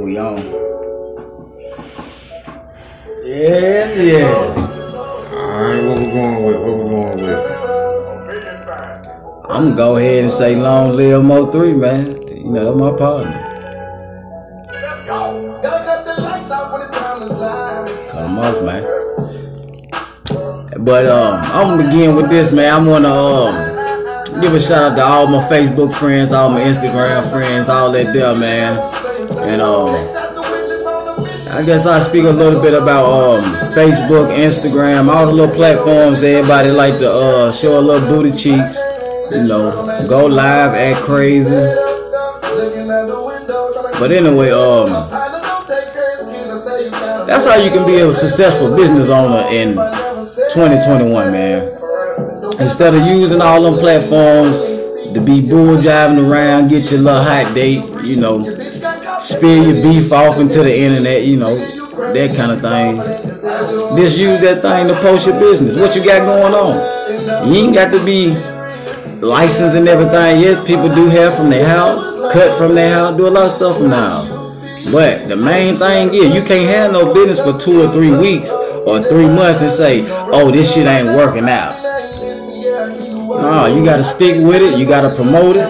[0.00, 0.38] We on.
[3.24, 4.70] Yeah, yeah.
[5.32, 6.56] Alright, what we going with?
[6.56, 7.60] What we going with?
[9.50, 12.16] I'm gonna go ahead and say long live Mo three, man.
[12.28, 13.32] You know that's my partner.
[14.72, 15.60] Let's go.
[15.62, 15.84] Gotta
[18.10, 18.82] cut him off, man.
[20.84, 22.72] But um, I'm gonna begin with this, man.
[22.72, 27.28] I'm gonna um, give a shout out to all my Facebook friends, all my Instagram
[27.30, 28.76] friends, all that there, man.
[29.50, 29.88] And um,
[31.50, 33.42] I guess I'll speak a little bit about um,
[33.74, 36.22] Facebook, Instagram, all the little platforms.
[36.22, 38.78] Everybody like to uh, show a little booty cheeks,
[39.32, 41.50] you know, go live, act crazy.
[43.98, 44.86] But anyway, um,
[47.26, 51.76] that's how you can be a successful business owner in 2021, man.
[52.60, 54.58] Instead of using all them platforms
[55.12, 58.38] to be bull driving around, get your little hot date, you know,
[59.20, 62.96] spill your beef off into the internet, you know, that kind of thing.
[63.96, 65.76] Just use that thing to post your business.
[65.76, 67.48] What you got going on?
[67.48, 68.28] You ain't got to be
[69.20, 70.40] licensed and everything.
[70.40, 73.52] Yes, people do hair from their house, cut from their house, do a lot of
[73.52, 74.30] stuff from their house.
[74.90, 78.50] But the main thing is you can't have no business for two or three weeks
[78.50, 81.79] or three months and say, oh, this shit ain't working out.
[83.40, 84.78] No, you gotta stick with it.
[84.78, 85.68] You gotta promote it.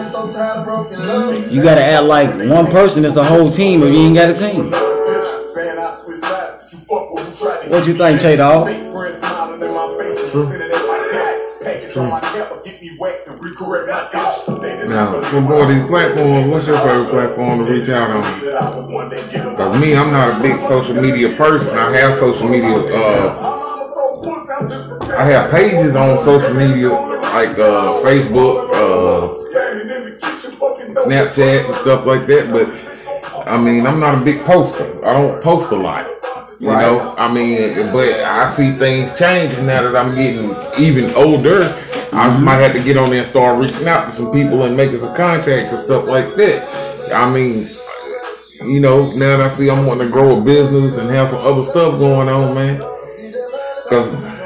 [1.53, 4.35] You gotta act like one person is a whole team if you ain't got a
[4.35, 4.71] team.
[7.71, 8.69] What you think, Che Dog?
[14.89, 18.41] Now, for more of these platforms, what's your favorite platform to reach out on?
[18.41, 21.71] Because me, I'm not a big social media person.
[21.77, 23.50] I have social media, uh,
[25.21, 29.29] I have pages on social media like uh, Facebook, uh,
[31.05, 32.51] Snapchat, and stuff like that.
[32.51, 35.05] But I mean, I'm not a big poster.
[35.05, 36.07] I don't post a lot.
[36.59, 36.81] You Right.
[36.81, 41.65] know, I mean, but I see things changing now that I'm getting even older.
[42.13, 44.75] I might have to get on there and start reaching out to some people and
[44.75, 47.13] making some contacts and stuff like that.
[47.15, 47.69] I mean,
[48.65, 51.41] you know, now that I see I'm wanting to grow a business and have some
[51.45, 52.81] other stuff going on, man.
[53.91, 54.40] Cause,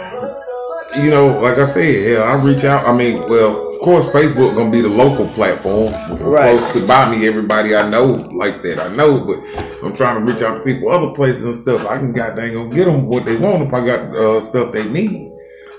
[0.97, 2.87] you know, like I said, yeah, I reach out.
[2.87, 5.93] I mean, well, of course, Facebook gonna be the local platform.
[6.21, 6.59] Right.
[6.59, 8.79] Close to by me, everybody I know like that.
[8.79, 9.39] I know, but
[9.85, 11.87] I'm trying to reach out to people other places and stuff.
[11.87, 14.89] I can goddamn go get them what they want if I got uh, stuff they
[14.89, 15.31] need.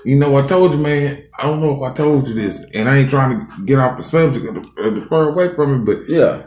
[0.04, 1.24] You know, I told you, man.
[1.38, 3.96] I don't know if I told you this, and I ain't trying to get off
[3.96, 6.46] the subject or the, or the far away from it, but Yeah.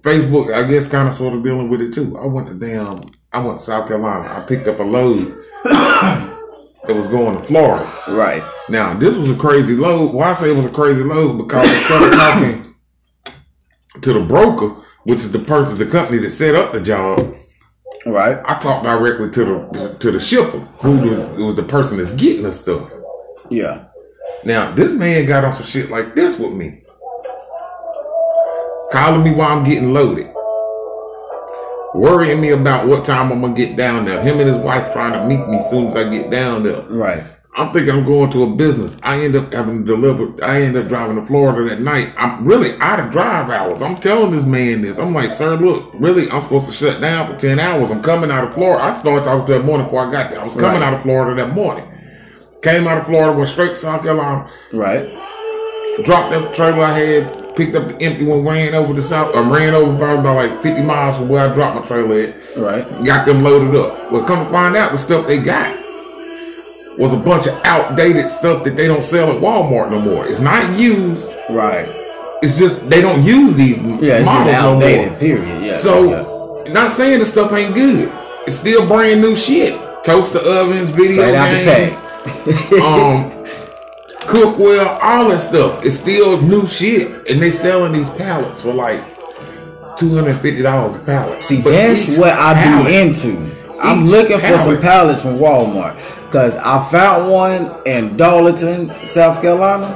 [0.00, 2.16] Facebook, I guess, kind of sort of dealing with it too.
[2.18, 3.00] I went to damn,
[3.32, 4.32] I went to South Carolina.
[4.32, 5.38] I picked up a load
[6.86, 7.90] that was going to Florida.
[8.08, 8.42] Right.
[8.68, 10.12] Now, this was a crazy load.
[10.12, 11.38] Why I say it was a crazy load?
[11.38, 12.74] Because I started talking
[14.00, 17.34] to the broker, which is the person, the company that set up the job.
[18.06, 18.38] Right.
[18.44, 22.12] I talked directly to the to the shipper, who was, who was the person that's
[22.12, 22.92] getting the stuff.
[23.50, 23.86] Yeah.
[24.44, 26.82] Now, this man got on some shit like this with me.
[28.92, 30.28] Calling me while I'm getting loaded.
[31.96, 34.20] Worrying me about what time I'm gonna get down there.
[34.20, 36.82] Him and his wife trying to meet me as soon as I get down there.
[36.90, 37.22] Right.
[37.58, 38.98] I'm thinking I'm going to a business.
[39.02, 40.44] I end up having to deliver.
[40.44, 42.12] I end up driving to Florida that night.
[42.18, 43.80] I'm really out of drive hours.
[43.80, 44.98] I'm telling this man this.
[44.98, 47.90] I'm like, sir, look, really, I'm supposed to shut down for 10 hours.
[47.90, 48.84] I'm coming out of Florida.
[48.84, 50.40] I started talking to that morning before I got there.
[50.40, 50.82] I was coming Right.
[50.82, 51.84] out of Florida that morning.
[52.60, 55.08] Came out of Florida, went straight to South Carolina, Right.
[56.04, 59.40] dropped that trailer I had, picked up the empty one, ran over the South, I
[59.40, 63.04] ran over probably about like 50 miles from where I dropped my trailer at Right.
[63.04, 64.12] got them loaded up.
[64.12, 65.76] Well, come to find out, the stuff they got
[66.98, 70.26] was a bunch of outdated stuff that they don't sell at Walmart no more.
[70.26, 71.28] It's not used.
[71.50, 71.88] Right.
[72.42, 75.18] It's just they don't use these Yeah, it's just models no outdated, more.
[75.20, 75.62] period.
[75.62, 75.76] Yeah.
[75.76, 78.10] So, not saying the stuff ain't good.
[78.46, 79.78] It's still brand new shit.
[80.04, 81.96] Toaster ovens, video Straight games,
[82.82, 83.32] um,
[84.26, 85.84] cookware, all that stuff.
[85.84, 89.00] It's still new shit, and they selling these pallets for like
[89.98, 91.42] two hundred fifty dollars a pallet.
[91.42, 93.56] See, But that's what I pallet- be into.
[93.80, 95.96] I'm looking for some pallets from Walmart
[96.26, 99.86] because I found one in Darlington, South Carolina,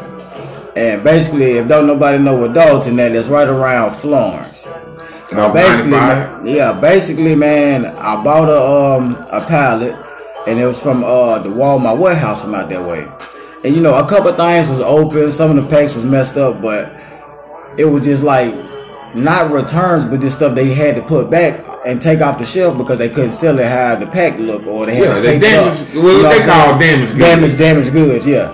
[0.76, 4.66] and basically, if don't nobody know what Darlington that is, right around Florence.
[5.32, 8.60] About basically, man, yeah, basically, man, I bought a
[8.98, 9.94] um a pallet,
[10.48, 13.06] and it was from uh the Walmart warehouse from out that way.
[13.64, 16.62] And you know, a couple things was open, some of the packs was messed up,
[16.62, 16.96] but
[17.78, 18.54] it was just like
[19.14, 22.76] not returns, but just stuff they had to put back and take off the shelf
[22.78, 25.38] because they couldn't sell it how the pack looked, or they had Yeah, to they
[25.38, 25.74] take it up.
[25.74, 27.18] damaged- well, what they I'm call damaged goods.
[27.18, 28.52] Damaged, damaged goods, yeah.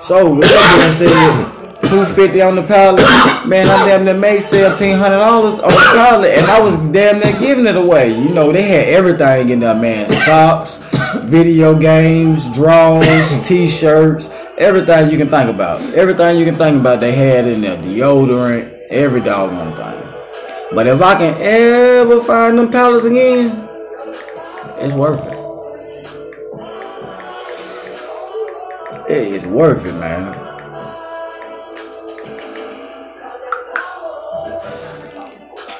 [0.00, 3.04] So with that being said, two fifty on the pallet.
[3.46, 7.18] Man, I damn near made seventeen hundred dollars on the pallet, and I was damn
[7.20, 8.08] near giving it away.
[8.12, 10.08] You know, they had everything in there, man.
[10.08, 10.78] Socks,
[11.24, 14.28] video games, drawers, t-shirts,
[14.58, 15.80] everything you can think about.
[15.94, 17.76] Everything you can think about, they had in there.
[17.76, 20.00] Deodorant, every doggone thing.
[20.74, 23.68] But if I can ever find them pallets again,
[24.78, 25.34] it's worth it.
[29.10, 30.40] It is worth it, man.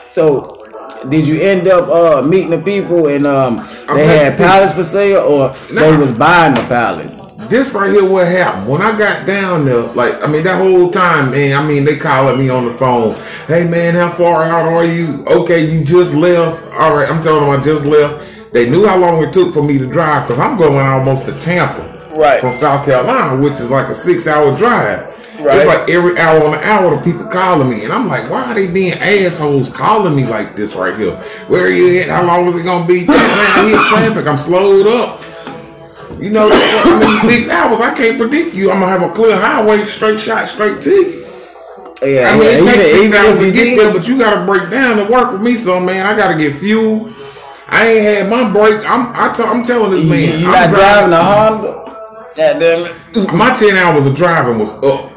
[0.09, 0.65] So,
[1.09, 5.23] did you end up uh, meeting the people and um, they had pallets for sale,
[5.23, 7.24] or they was buying the pallets?
[7.49, 8.69] This right here, what happened?
[8.69, 11.97] When I got down there, like, I mean, that whole time, man, I mean, they
[11.97, 13.15] calling me on the phone.
[13.47, 15.25] Hey, man, how far out are you?
[15.27, 16.63] Okay, you just left.
[16.73, 18.27] All right, I'm telling them I just left.
[18.53, 21.39] They knew how long it took for me to drive because I'm going almost to
[21.41, 21.91] Tampa.
[22.15, 22.41] Right.
[22.41, 25.11] From South Carolina, which is like a six hour drive.
[25.41, 25.57] Right.
[25.57, 27.83] It's like every hour on the hour, the people calling me.
[27.83, 31.17] And I'm like, why are they being assholes calling me like this right here?
[31.49, 32.09] Where are you at?
[32.09, 33.05] How long is it going to be?
[33.05, 34.27] Man, I hit traffic.
[34.29, 35.21] I'm slowed up.
[36.21, 37.81] You know, I mean, six hours.
[37.81, 38.71] I can't predict you.
[38.71, 41.21] I'm gonna have a clear highway, straight shot, straight to you.
[42.03, 44.19] Yeah, I mean, it takes even, six even hours to get did, there, but you
[44.19, 45.57] gotta break down to work with me.
[45.57, 47.11] So, man, I gotta get fuel.
[47.69, 48.81] I ain't had my break.
[48.89, 51.81] I'm I t- I'm telling this man, you I'm not driving a Honda.
[52.37, 53.33] God damn it.
[53.33, 55.11] my 10 hours of driving was up.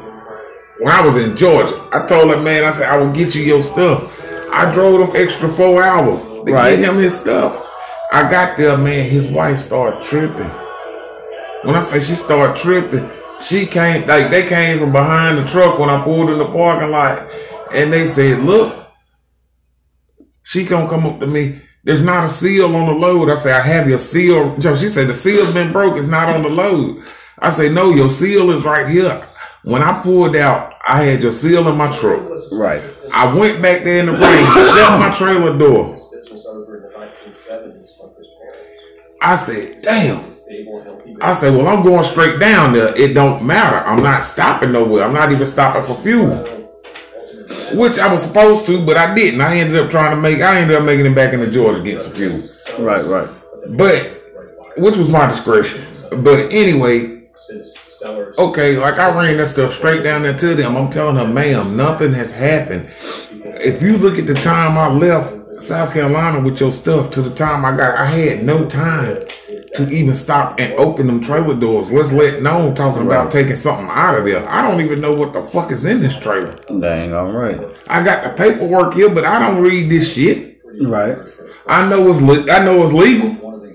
[0.78, 3.42] When I was in Georgia, I told that man, I said, I will get you
[3.42, 4.24] your stuff.
[4.52, 6.76] I drove him extra four hours to Right.
[6.76, 7.66] get him his stuff.
[8.12, 10.50] I got there, man, his wife started tripping.
[11.62, 13.10] When I say she started tripping,
[13.40, 16.90] she came, like, they came from behind the truck when I pulled in the parking
[16.90, 17.28] lot,
[17.72, 18.86] and they said, Look,
[20.42, 21.60] she gonna come up to me.
[21.84, 23.30] There's not a seal on the load.
[23.30, 24.60] I say, I have your seal.
[24.60, 25.96] So she said, the seal's been broke.
[25.96, 27.02] It's not on the load.
[27.38, 29.26] I say, no, your seal is right here.
[29.64, 32.28] When I pulled out, I had your seal in my truck.
[32.52, 32.82] Right.
[33.12, 35.96] I went back there in the rain, shut my trailer door.
[39.20, 40.24] I said, damn.
[41.20, 42.96] I said, well, I'm going straight down there.
[42.96, 43.76] It don't matter.
[43.86, 45.04] I'm not stopping nowhere.
[45.04, 46.36] I'm not even stopping for fuel.
[47.74, 49.40] Which I was supposed to, but I didn't.
[49.40, 51.84] I ended up trying to make, I ended up making it back into Georgia to
[51.84, 52.40] get some fuel.
[52.78, 53.28] Right, right.
[53.76, 54.22] But,
[54.76, 55.84] which was my discretion.
[56.10, 57.28] But anyway,
[58.38, 60.76] okay, like I ran that stuff straight down there to them.
[60.76, 62.88] I'm telling them, ma'am, nothing has happened.
[63.42, 67.34] If you look at the time I left South Carolina with your stuff to the
[67.34, 69.18] time I got, I had no time
[69.74, 71.90] to even stop and open them trailer doors.
[71.92, 74.48] Let's let known talking about taking something out of there.
[74.48, 76.52] I don't even know what the fuck is in this trailer.
[76.80, 77.60] Dang, all right.
[77.88, 80.60] I got the paperwork here, but I don't read this shit.
[80.82, 81.18] Right.
[81.66, 83.30] I know it's le- I know it's legal.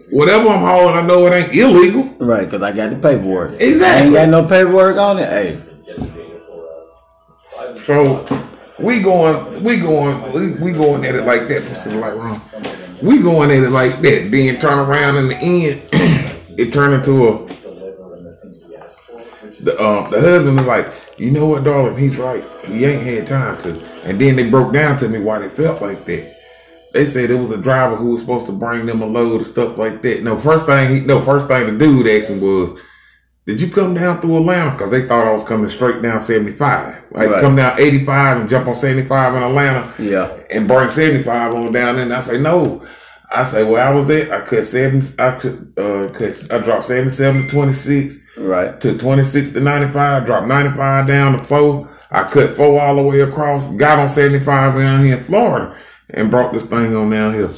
[0.09, 2.03] Whatever I'm hauling, I know it ain't illegal.
[2.19, 3.59] Right, because I got the paperwork.
[3.59, 3.85] Exactly.
[3.85, 5.27] I ain't got no paperwork on it.
[5.27, 5.59] Hey,
[7.85, 8.25] So
[8.79, 11.61] we going, we going, we, going at it like that.
[11.61, 12.41] The light wrong?
[13.01, 14.29] We going at it like that.
[14.31, 15.81] Then turn around in the end,
[16.57, 17.53] it turned into a.
[19.59, 22.43] The um the husband was like, you know what, darling, he's right.
[22.65, 23.79] He ain't had time to.
[24.03, 26.37] And then they broke down to me why they felt like that.
[26.91, 29.47] They said it was a driver who was supposed to bring them a load of
[29.47, 30.23] stuff like that.
[30.23, 32.77] No, first thing he, no, first thing the dude asked him was,
[33.45, 34.71] did you come down through Atlanta?
[34.71, 36.95] Because they thought I was coming straight down 75.
[37.11, 37.41] Like Right.
[37.41, 40.29] come down 85 and jump on 75 in Atlanta yeah.
[40.49, 41.99] and bring 75 on down.
[41.99, 42.81] And I say, no.
[43.35, 46.85] I say, well, I was at, I cut seven, I could, uh, cut, I dropped
[46.85, 48.79] 77 to 26, Right.
[48.81, 51.89] To 26 to 95, dropped 95 down to four.
[52.11, 55.75] I cut four all the way across, got on 75 down here in Florida
[56.11, 57.49] and brought this thing on down here.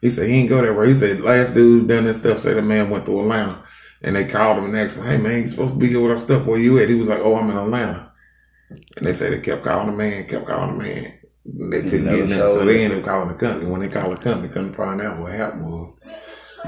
[0.00, 0.88] He said, he ain't go that way.
[0.88, 3.63] He said, last dude done this stuff, said the man went to Atlanta.
[4.02, 6.10] And they called him and asked him, hey man, you supposed to be here with
[6.10, 6.46] our stuff.
[6.46, 6.88] Where you at?
[6.88, 8.12] He was like, oh, I'm in Atlanta.
[8.70, 11.18] And they said they kept calling the man, kept calling the man.
[11.46, 12.28] They couldn't get nothing.
[12.28, 13.70] So they ended up calling the company.
[13.70, 15.94] When they called the company, couldn't find out what happened was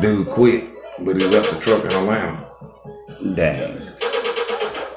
[0.00, 0.64] dude quit,
[1.00, 2.46] but he left the truck in Atlanta.
[3.34, 3.86] Damn.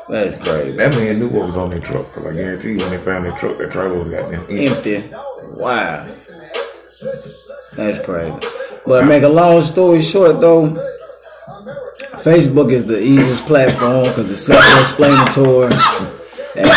[0.09, 0.71] That's crazy.
[0.75, 3.25] That man knew what was on their truck because I guarantee you when they found
[3.25, 4.65] their truck, their trailer was goddamn empty.
[4.65, 5.03] Empty.
[5.53, 6.05] Wow.
[7.75, 8.35] That's crazy.
[8.85, 10.65] But make a long story short though,
[12.23, 15.71] Facebook is the easiest platform because it's self-explanatory.
[16.55, 16.67] And,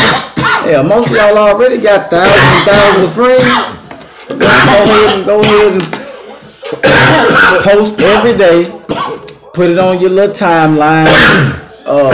[0.70, 3.78] yeah, most of y'all already got thousands and thousands of friends.
[4.28, 8.70] Go ahead and go ahead and post every day.
[9.52, 11.08] Put it on your little timeline.
[11.86, 12.12] Um,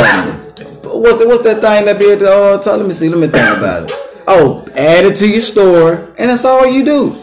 [1.02, 2.76] what's, the, what's that thing that be at the uh?
[2.76, 3.08] Let me see.
[3.08, 3.92] Let me think about it.
[4.26, 7.16] Oh, add it to your store, and that's all you do.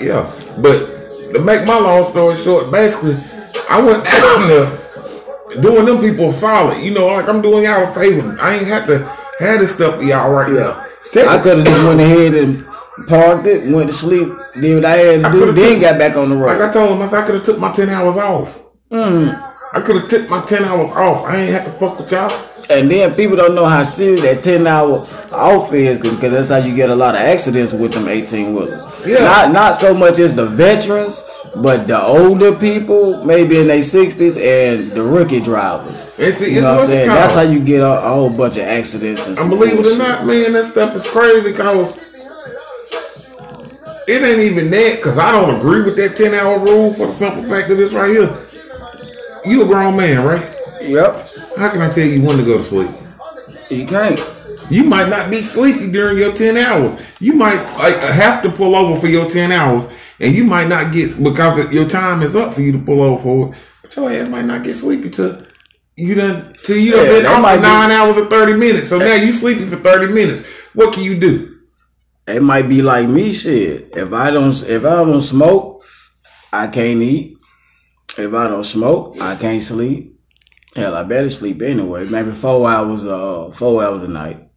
[0.00, 3.16] Yeah, but to make my long story short, basically,
[3.68, 4.83] I went down there
[5.60, 6.80] doing them people solid.
[6.82, 8.36] You know, like I'm doing y'all a favor.
[8.40, 8.98] I ain't had to.
[9.40, 10.86] Had this stuff be all right now.
[11.16, 12.64] I could have just went ahead and
[13.08, 14.28] parked it, went to sleep,
[14.60, 16.46] did what I had to I do, then took- got back on the road.
[16.58, 18.60] Like I told him, I I could have took my ten hours off.
[18.92, 19.53] Mm.
[19.74, 21.24] I could have took my ten hours off.
[21.26, 22.30] I ain't had to fuck with y'all.
[22.70, 25.00] And then people don't know how serious that 10 hour
[25.32, 28.84] off is because that's how you get a lot of accidents with them 18 wheelers.
[29.06, 29.18] Yeah.
[29.18, 31.22] Not not so much as the veterans,
[31.56, 35.94] but the older people, maybe in their 60s, and the rookie drivers.
[36.14, 37.08] See, You it's know what I'm saying?
[37.08, 39.98] That's how you get a, a whole bunch of accidents and And believe it or
[39.98, 41.98] not, man, that stuff is crazy because
[44.06, 44.96] it ain't even that.
[44.96, 47.92] Because I don't agree with that ten hour rule for the simple fact of this
[47.92, 48.38] right here.
[49.46, 50.56] You a grown man, right?
[50.80, 51.28] Yep.
[51.56, 52.90] How can I tell you when to go to sleep?
[53.70, 54.20] You can't.
[54.70, 57.00] You might not be sleepy during your 10 hours.
[57.20, 59.88] You might like, have to pull over for your 10 hours,
[60.20, 63.22] and you might not get because your time is up for you to pull over
[63.22, 63.54] for.
[63.82, 65.42] But your ass might not get sleepy till
[65.96, 68.88] you done till you done Yeah, been off might be- nine hours and 30 minutes.
[68.88, 70.46] So now you sleeping for 30 minutes.
[70.72, 71.56] What can you do?
[72.26, 73.90] It might be like me shit.
[73.94, 75.84] If I don't if I don't smoke,
[76.52, 77.36] I can't eat.
[78.16, 80.20] If I don't smoke, I can't sleep.
[80.76, 82.04] Hell, I better sleep anyway.
[82.04, 84.48] Maybe four hours uh four hours a night.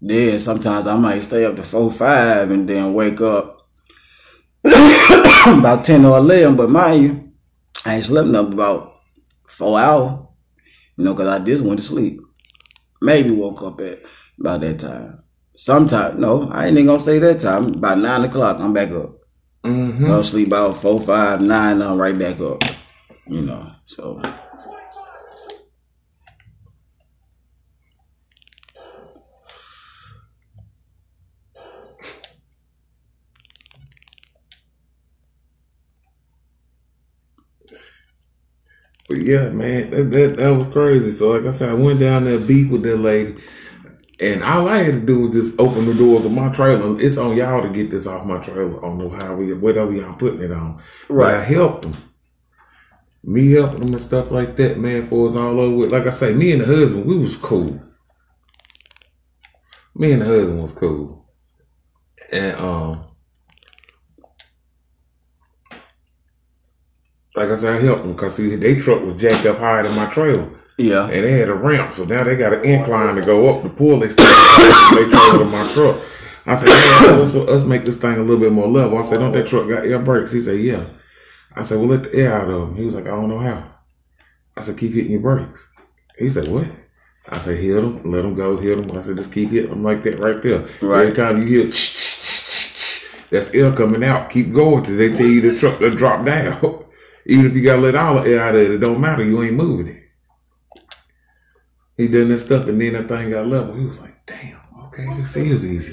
[0.00, 3.68] Then sometimes I might stay up to four, five and then wake up
[4.64, 6.56] about ten or eleven.
[6.56, 7.32] But mind you,
[7.84, 8.94] I ain't slept up about
[9.46, 10.26] four hours.
[10.96, 12.20] You know, cause I just went to sleep.
[13.00, 14.02] Maybe woke up at
[14.38, 15.22] about that time.
[15.56, 17.66] Sometime, no, I ain't even gonna say that time.
[17.66, 19.20] About nine o'clock, I'm back up.
[19.64, 20.06] Mm-hmm.
[20.06, 22.62] Go sleep about four, five, nine, I'm right back up.
[23.30, 24.22] You know, so
[39.08, 41.12] But yeah, man, that, that that was crazy.
[41.12, 43.36] So like I said, I went down there beat with that lady,
[44.20, 47.00] and all I had to do was just open the doors of my trailer.
[47.00, 48.78] It's on y'all to get this off my trailer.
[48.78, 50.82] I don't know how we whatever y'all putting it on.
[51.16, 51.48] But I Right.
[51.48, 52.09] helped them.
[53.22, 55.92] Me helping them and stuff like that, man, for us all over with.
[55.92, 57.80] Like I say, me and the husband, we was cool.
[59.94, 61.28] Me and the husband was cool.
[62.32, 63.04] And um
[67.36, 70.06] like I said, I helped them because their truck was jacked up higher than my
[70.06, 70.50] trailer.
[70.78, 73.62] yeah, And they had a ramp, so now they got an incline to go up
[73.62, 74.26] to pull they stuff.
[74.94, 75.96] they trailer to my truck.
[76.46, 78.98] I said, yeah, let's, let's make this thing a little bit more level.
[78.98, 80.32] I said, don't that truck got air brakes?
[80.32, 80.84] He said, yeah.
[81.54, 82.76] I said, well, let the air out of him.
[82.76, 83.70] He was like, I don't know how.
[84.56, 85.68] I said, keep hitting your brakes.
[86.18, 86.66] He said, what?
[87.28, 88.96] I said, hit them, let them go, hit them.
[88.96, 90.68] I said, just keep hitting them like that right there.
[90.80, 91.02] Right.
[91.02, 91.64] Every time you hear,
[93.30, 94.30] that's air coming out.
[94.30, 96.84] Keep going till they tell you the truck to drop down.
[97.26, 99.24] Even if you got to let all the air out of it, it don't matter.
[99.24, 100.00] You ain't moving it.
[101.96, 103.74] He done this stuff and then that thing got level.
[103.74, 105.92] He was like, damn, okay, this is easy.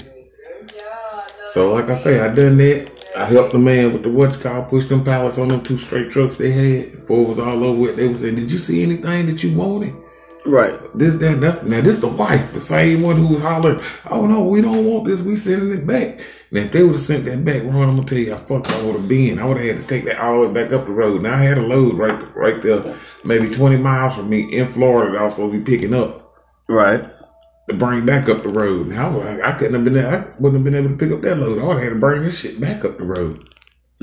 [1.52, 2.97] So like I say, I done that.
[3.18, 6.12] I helped the man with the what's called push them pallets on them two straight
[6.12, 6.92] trucks they had.
[6.92, 7.96] Before it was all over with.
[7.96, 9.94] They was saying, Did you see anything that you wanted?
[10.46, 10.80] right.
[10.96, 14.44] This, that, that's now this the wife, the same one who was hollering, Oh no,
[14.44, 16.20] we don't want this, we sending it back.
[16.50, 18.70] Now if they would have sent that back, Ron, I'm gonna tell you how fucked
[18.70, 19.38] I would have been.
[19.38, 21.22] I would have had to take that all the way back up the road.
[21.22, 25.12] Now I had a load right right there, maybe twenty miles from me in Florida
[25.12, 26.34] that I was supposed to be picking up
[26.68, 27.04] Right.
[27.68, 28.88] To bring back up the road.
[28.88, 30.08] Now I, I couldn't have been there.
[30.08, 31.58] I wouldn't have been able to pick up that load.
[31.58, 33.48] I would have had to bring this shit back up the road.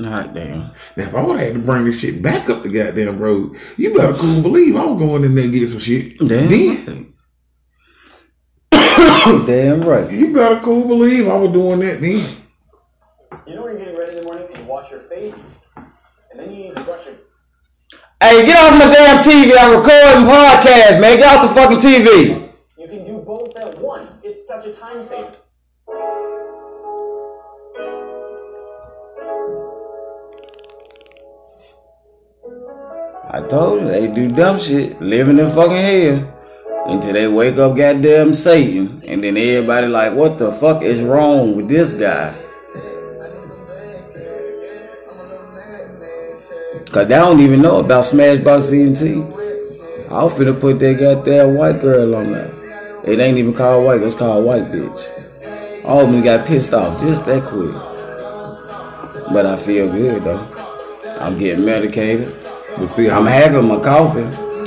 [0.00, 0.60] God damn.
[0.96, 3.56] Now if I would have had to bring this shit back up the goddamn road,
[3.76, 6.18] you better cool believe I was going in there and get some shit.
[6.18, 6.48] Damn.
[6.48, 7.12] Then
[9.46, 10.10] Damn right.
[10.10, 12.24] you better cool believe I was doing that then.
[13.46, 15.34] You know when you're getting ready in the morning and you wash your face,
[15.76, 17.14] and then you need to brush your
[18.20, 19.52] Hey, get off my damn TV.
[19.58, 21.18] I'm recording podcast, man.
[21.18, 22.45] Get off the fucking TV.
[24.46, 25.32] Such a time saver.
[33.28, 36.32] I told you they do dumb shit, living in fucking hell.
[36.86, 39.02] Until they wake up goddamn Satan.
[39.04, 42.32] And then everybody like, what the fuck is wrong with this guy?
[46.92, 50.08] Cause they don't even know about Smashbox CNT.
[50.08, 52.65] I was finna put that goddamn white girl on there.
[53.06, 55.84] It ain't even called white, it's called white bitch.
[55.84, 57.72] All of me got pissed off just that quick.
[59.32, 60.44] But I feel good though.
[61.20, 62.34] I'm getting medicated.
[62.76, 64.20] But see, I'm having my coffee.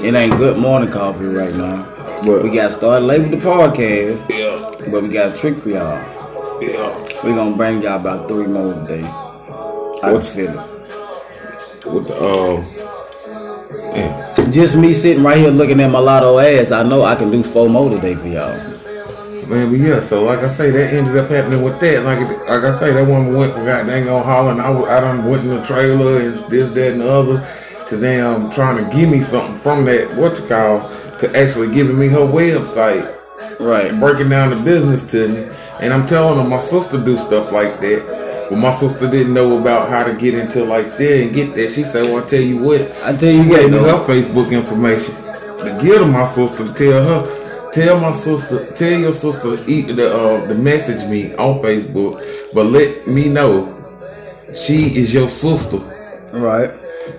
[0.05, 1.85] It ain't good morning coffee right now.
[2.25, 4.29] But we got started late with the podcast.
[4.29, 6.61] yeah, But we got a trick for y'all.
[6.61, 6.97] yeah.
[7.23, 9.03] we gonna bring y'all about three more today.
[9.05, 11.85] I What's- just feel it.
[11.85, 12.65] With the um,
[13.95, 14.33] yeah.
[14.51, 17.43] Just me sitting right here looking at my lotto ass, I know I can do
[17.43, 18.57] four more today for y'all.
[19.47, 22.03] Man, but yeah, so like I say, that ended up happening with that.
[22.03, 24.59] Like, like I say, that woman went from goddamn on hollering.
[24.59, 27.47] I, I done went in the trailer and this, that, and the other
[27.89, 30.81] to them trying to give me something from that, what you call,
[31.19, 33.15] to actually giving me her website.
[33.59, 33.97] Right.
[33.99, 35.55] Breaking down the business to me.
[35.79, 38.18] And I'm telling her my sister do stuff like that.
[38.49, 41.69] But my sister didn't know about how to get into like there and get there.
[41.69, 42.81] She said, Well, I tell you what.
[43.03, 46.65] I tell she you what, gave me her Facebook information to give to my sister
[46.67, 51.07] to tell her, tell my sister, tell your sister to eat the uh, to message
[51.09, 53.75] me on Facebook, but let me know
[54.55, 55.77] she is your sister,
[56.33, 56.71] Right.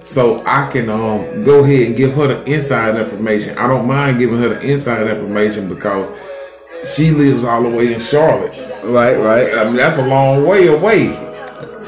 [0.02, 3.56] so I can um go ahead and give her the inside information.
[3.58, 6.10] I don't mind giving her the inside information because
[6.87, 8.52] she lives all the way in Charlotte.
[8.84, 9.16] Right.
[9.16, 9.54] Right.
[9.54, 11.12] I mean that's a long way away.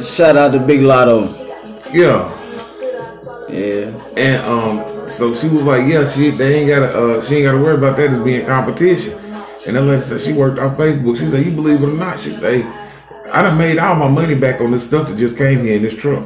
[0.03, 1.33] Shout out to Big Lotto.
[1.93, 2.39] Yeah.
[3.49, 3.91] Yeah.
[4.17, 7.59] And um, so she was like, "Yeah, she they ain't gotta uh, she ain't gotta
[7.59, 9.19] worry about that as being competition."
[9.67, 11.19] And then lady said she worked on Facebook.
[11.19, 12.65] She said, "You believe it or not?" She say,
[13.31, 15.83] "I done made all my money back on this stuff that just came here in
[15.83, 16.25] this truck."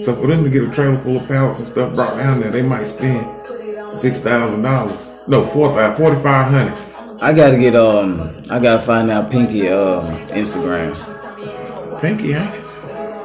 [0.00, 2.50] So for them to get a trailer full of pallets and stuff brought down there,
[2.50, 3.24] they might spend
[3.92, 5.10] six thousand dollars.
[5.26, 6.93] No, four thousand, forty five hundred.
[7.20, 8.42] I gotta get um.
[8.50, 10.92] I gotta find out Pinky um Instagram.
[12.00, 12.64] Pinky, it?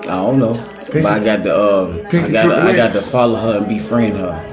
[0.05, 0.53] I don't know,
[0.91, 1.93] but I got to um.
[2.05, 4.45] I Pinky got Triple I got to follow her and befriend her.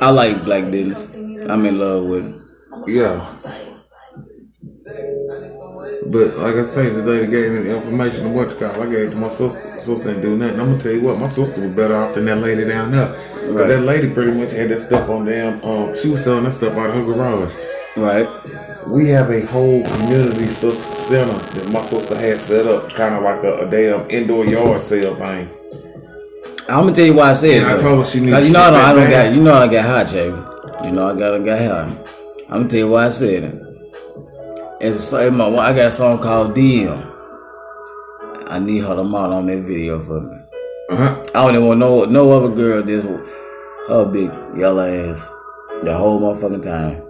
[0.00, 1.06] I like Black Dennis.
[1.48, 2.48] I'm in love with him.
[2.86, 3.32] Yeah.
[6.06, 8.82] But like I say, the lady gave me the information of what you call.
[8.82, 9.80] I gave it to my sister.
[9.80, 10.60] Sister didn't do nothing.
[10.60, 13.08] I'm gonna tell you what, my sister was better off than that lady down there.
[13.34, 15.62] Cause that lady pretty much had that stuff on them.
[15.64, 17.54] Um, she was selling that stuff out of her garage.
[17.96, 18.28] Right.
[18.86, 23.42] We have a whole community center that my sister had set up, kind of like
[23.44, 25.48] a, a damn indoor yard sale thing.
[26.68, 27.80] I'm gonna tell you why I said And I it.
[27.80, 29.68] told her she needs you to know I don't, I don't got you know I
[29.68, 30.26] got hot, Jay.
[30.86, 32.08] You know I got I got hot.
[32.48, 33.63] I'm gonna tell you why I said it.
[34.84, 36.92] It's a, song- my, I got a song called Deal.
[38.46, 40.36] I need her to model on that video for me.
[40.90, 41.24] Uh-huh.
[41.34, 43.02] I don't even want no no other girl this
[43.88, 45.26] her big yellow ass
[45.84, 47.03] the whole motherfucking time.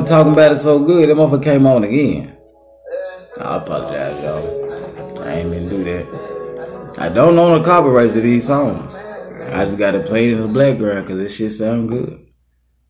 [0.00, 2.36] Was talking about it so good, that motherfucker came on again.
[3.40, 5.22] I apologize, y'all.
[5.22, 6.96] I ain't mean to do that.
[6.98, 8.94] I don't own the copyrights to these songs.
[8.94, 12.26] I just got to play it in the background because this shit sound good.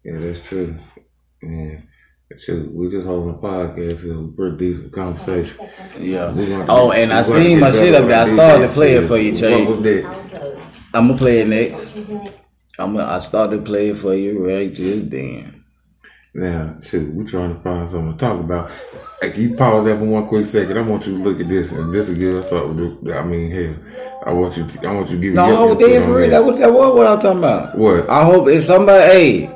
[0.04, 0.78] Yeah, that's true.
[1.42, 1.80] Yeah.
[2.38, 5.68] Shoot, we just holding a podcast here, a pretty decent conversation.
[6.00, 6.34] Yeah.
[6.68, 8.26] Oh, and I seen my shit up there.
[8.26, 9.64] I started to play it for you, Jay.
[9.64, 10.04] What was that?
[10.92, 11.94] I'm gonna play it next.
[12.78, 15.55] I'm gonna, I started to play it for you right just then.
[16.36, 18.70] Now, shoot, we trying to find something to talk about.
[19.22, 20.76] Hey, can you pause that for one quick second?
[20.76, 23.02] I want you to look at this, and this is us something.
[23.06, 23.74] To, I mean, hell,
[24.26, 24.66] I want you.
[24.66, 25.36] To, I want you to give me.
[25.36, 26.28] No, hold input dead for real.
[26.28, 27.78] That was that was what I'm talking about.
[27.78, 28.10] What?
[28.10, 29.46] I hope if somebody, hey,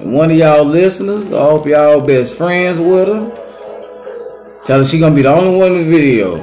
[0.00, 4.62] one of y'all listeners, I hope y'all best friends with her.
[4.64, 6.36] Tell her she gonna be the only one in the video.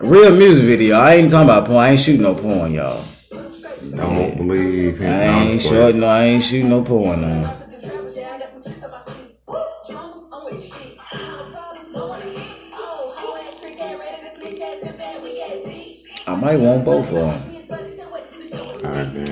[0.00, 0.98] Real music video.
[0.98, 1.78] I ain't talking about porn.
[1.78, 3.06] I ain't shooting no porn, y'all.
[3.30, 5.10] Don't believe him.
[5.10, 5.94] I ain't short.
[5.94, 7.22] No, I ain't shooting no porn.
[7.22, 7.59] No.
[16.40, 17.40] Might want both of them.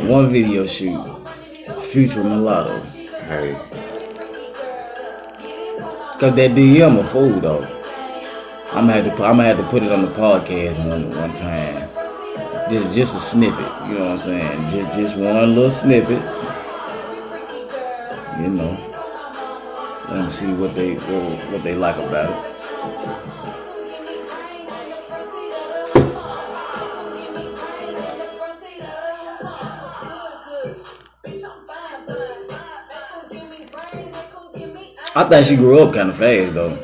[0.09, 1.01] One video shoot.
[1.83, 2.81] Future mulatto.
[3.29, 3.57] Hey,
[6.19, 7.63] Cause that DM a fool though.
[8.73, 11.11] I'm gonna have to put, I'm gonna have to put it on the podcast one
[11.11, 11.89] one time.
[12.71, 14.71] Just just a snippet, you know what I'm saying?
[14.71, 16.21] Just just one little snippet.
[18.41, 18.77] You know.
[20.09, 23.28] Let them see what they what, what they like about it.
[35.15, 36.77] I think she grew up kind of fast though.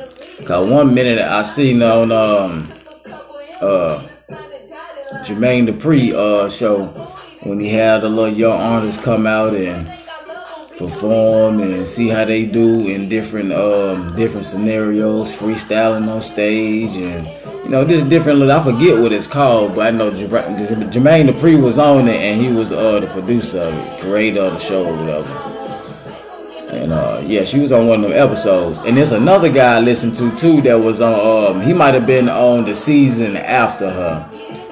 [0.45, 2.69] Cause one minute I seen on um
[3.61, 4.05] uh
[5.23, 6.87] Jermaine Dupri uh show
[7.43, 9.87] when he had the little young artists come out and
[10.77, 17.25] perform and see how they do in different um different scenarios, freestyling on stage and
[17.63, 18.41] you know just different.
[18.43, 22.17] I forget what it's called, but I know Jer- Jer- Jermaine Dupri was on it
[22.17, 25.54] and he was uh the producer of it, creator of the show or whatever.
[26.75, 28.81] And uh, yeah, she was on one of them episodes.
[28.81, 31.55] And there's another guy I listened to too that was on.
[31.55, 34.23] Um, he might have been on the season after her.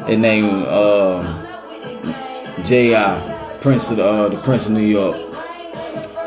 [0.06, 1.48] His name um,
[2.66, 3.60] J.I.
[3.62, 5.16] Prince of the, uh, the Prince of New York.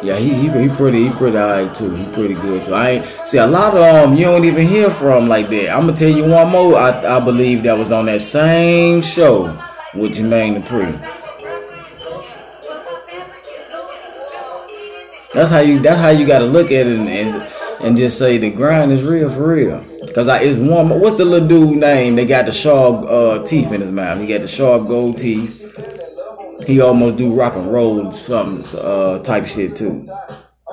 [0.03, 1.91] Yeah, he he, he pretty he pretty alright too.
[1.95, 2.75] He pretty good too.
[2.75, 5.71] I ain't see a lot of them you don't even hear from like that.
[5.71, 6.77] I'm gonna tell you one more.
[6.77, 9.47] I I believe that was on that same show
[9.95, 11.16] with Jermaine Dupri.
[15.37, 17.47] That's how you that's how you gotta look at it and,
[17.83, 19.85] and, just say the grind is real for real.
[20.15, 22.17] Cause I it's one what's the little dude name?
[22.17, 24.19] They got the sharp uh, teeth in his mouth.
[24.19, 25.63] He got the sharp gold teeth.
[26.67, 30.09] He almost do rock and roll something uh, type shit too.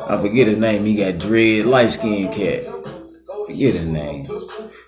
[0.08, 0.86] I forget his name.
[0.86, 2.64] He got dread, light skinned cat.
[3.46, 4.30] Forget his name,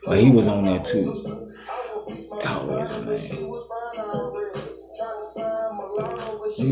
[0.06, 1.52] but he was on there too.
[2.42, 3.50] God, his name?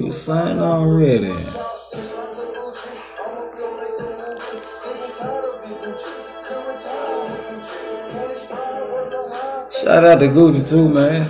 [0.05, 1.35] Was signed already.
[9.83, 11.27] Shout out to Gucci too, man.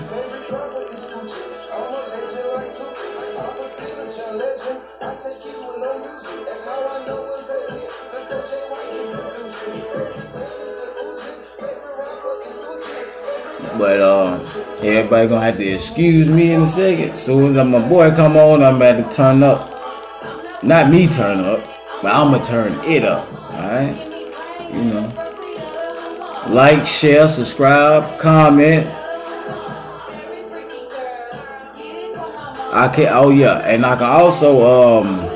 [13.75, 14.39] But uh,
[14.83, 17.17] everybody gonna have to excuse me in a second.
[17.17, 20.63] Soon as my boy come on, I'm about to turn up.
[20.63, 21.65] Not me turn up,
[22.03, 23.27] but I'ma turn it up.
[23.51, 23.97] Alright?
[24.71, 25.22] You know.
[26.49, 28.87] Like, share, subscribe, comment.
[32.75, 35.29] I can oh yeah, and I can also um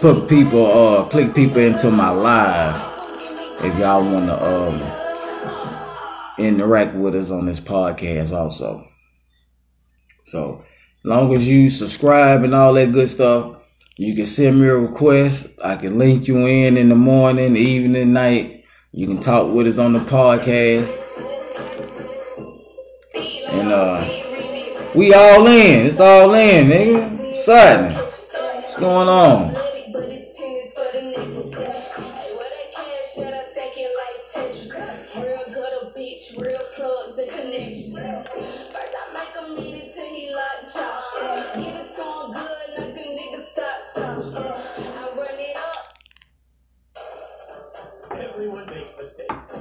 [0.00, 2.74] put people uh click people into my live
[3.64, 4.82] if y'all wanna um
[6.38, 8.84] interact with us on this podcast also.
[10.24, 10.64] So
[11.04, 13.64] long as you subscribe and all that good stuff,
[13.96, 15.46] you can send me a request.
[15.62, 18.63] I can link you in in the morning, evening, night.
[18.96, 20.88] You can talk with us on the podcast.
[23.48, 24.04] And uh
[24.94, 25.86] we all in.
[25.86, 27.36] It's all in, nigga.
[27.36, 27.92] Sudden.
[27.92, 29.56] What's going on?
[40.76, 41.13] Everyone
[48.96, 49.52] makes mistakes.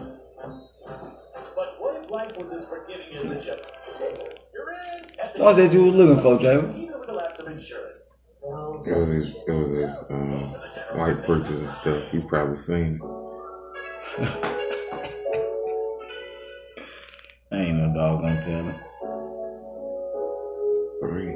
[1.55, 3.71] But what if life was as forgiving as the joke?
[4.53, 5.19] You're in.
[5.19, 6.55] At the What that you was looking for, Jay?
[6.55, 8.13] even with the lapse of insurance.
[8.85, 10.53] It was his, it was his um,
[10.95, 12.03] white purchase and stuff.
[12.13, 13.01] You probably seen it.
[17.51, 18.75] I ain't no dog gonna tell it.
[20.99, 21.35] Three.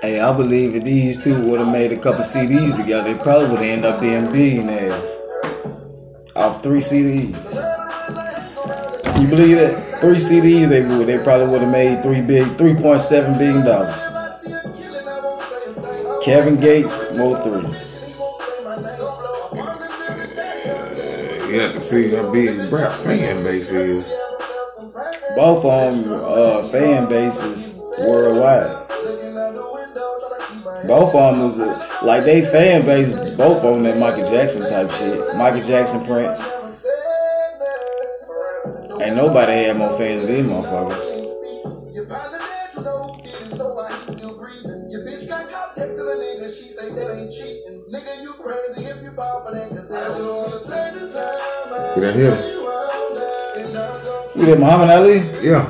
[0.00, 3.48] Hey, I believe if these two would have made a couple CDs together, they probably
[3.50, 5.08] would ended up being billionaires.
[6.36, 7.34] Off three CDs.
[9.20, 10.00] You believe that?
[10.00, 13.64] Three CDs they would they probably would have made three big three point seven billion
[13.64, 13.96] dollars.
[16.24, 17.66] Kevin Gates, Mo three.
[21.52, 24.27] You have to see how big rap fan base is.
[25.38, 28.88] Both of them uh, fan bases worldwide.
[30.84, 33.08] Both of them was uh, like they fan base.
[33.36, 35.36] Both of them that Michael Jackson type shit.
[35.36, 36.42] Michael Jackson, Prince.
[39.00, 41.14] Ain't nobody had more fans than these motherfuckers.
[51.94, 52.57] Done hear him?
[54.38, 55.16] You did Muhammad Ali?
[55.42, 55.66] Yeah.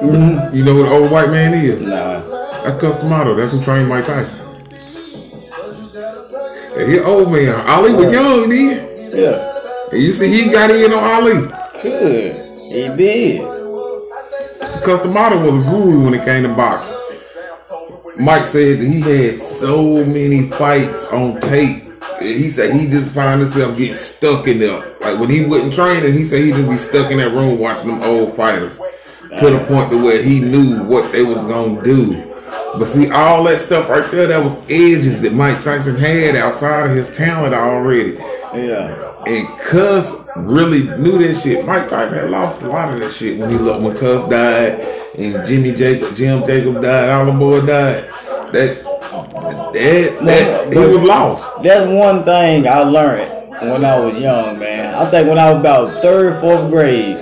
[0.00, 0.56] Mm-hmm.
[0.56, 1.84] You know who the old white man is?
[1.84, 2.18] Nah.
[2.62, 3.34] That's Cus D'Amato.
[3.34, 4.40] That's who trained Mike Tyson.
[6.76, 7.60] And he old man.
[7.68, 9.12] Ali was young then.
[9.14, 9.90] Yeah.
[9.92, 11.46] And you see he got in on Ali.
[11.82, 12.36] Good.
[12.72, 13.42] He did.
[14.82, 16.96] Cus D'Amato was a guru when it came to boxing.
[18.18, 21.89] Mike said that he had so many fights on tape.
[22.20, 24.78] He said he just found himself getting stuck in there.
[25.00, 27.88] Like when he wasn't training, he said he just be stuck in that room watching
[27.88, 28.78] them old fighters
[29.38, 32.26] to the point to where he knew what they was gonna do.
[32.78, 36.86] But see, all that stuff right there, that was edges that Mike Tyson had outside
[36.86, 38.12] of his talent already.
[38.54, 39.14] Yeah.
[39.26, 41.64] And Cus really knew that shit.
[41.66, 44.80] Mike Tyson had lost a lot of that shit when he lo- when Cus died
[45.18, 48.04] and Jimmy Jacob, Jim Jacob died, all them boys died.
[48.52, 48.82] That
[49.72, 51.62] that, that he was lost.
[51.62, 54.94] That's one thing I learned when I was young, man.
[54.94, 57.16] I think when I was about third, fourth grade,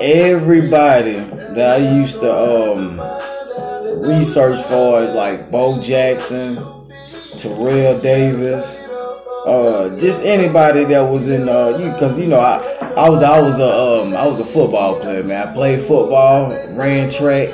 [0.00, 1.14] everybody
[1.54, 3.00] that I used to um
[4.06, 6.56] research for is like Bo Jackson,
[7.36, 8.64] Terrell Davis,
[9.46, 12.58] uh, just anybody that was in uh, you because you know I
[12.96, 13.68] I was I was a
[14.02, 15.48] um I was a football player man.
[15.48, 17.48] I played football, ran track,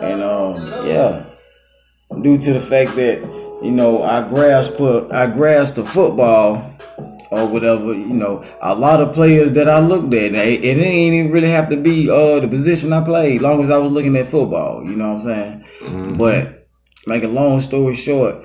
[0.00, 1.24] and um yeah,
[2.22, 6.74] due to the fact that you know I grasped I grasped the football
[7.34, 10.84] or whatever, you know, a lot of players that I looked at, it, it didn't
[10.84, 14.16] even really have to be uh the position I played, long as I was looking
[14.16, 14.84] at football.
[14.84, 15.64] You know what I'm saying?
[15.80, 16.16] Mm-hmm.
[16.16, 16.68] But
[17.06, 18.44] make a long story short,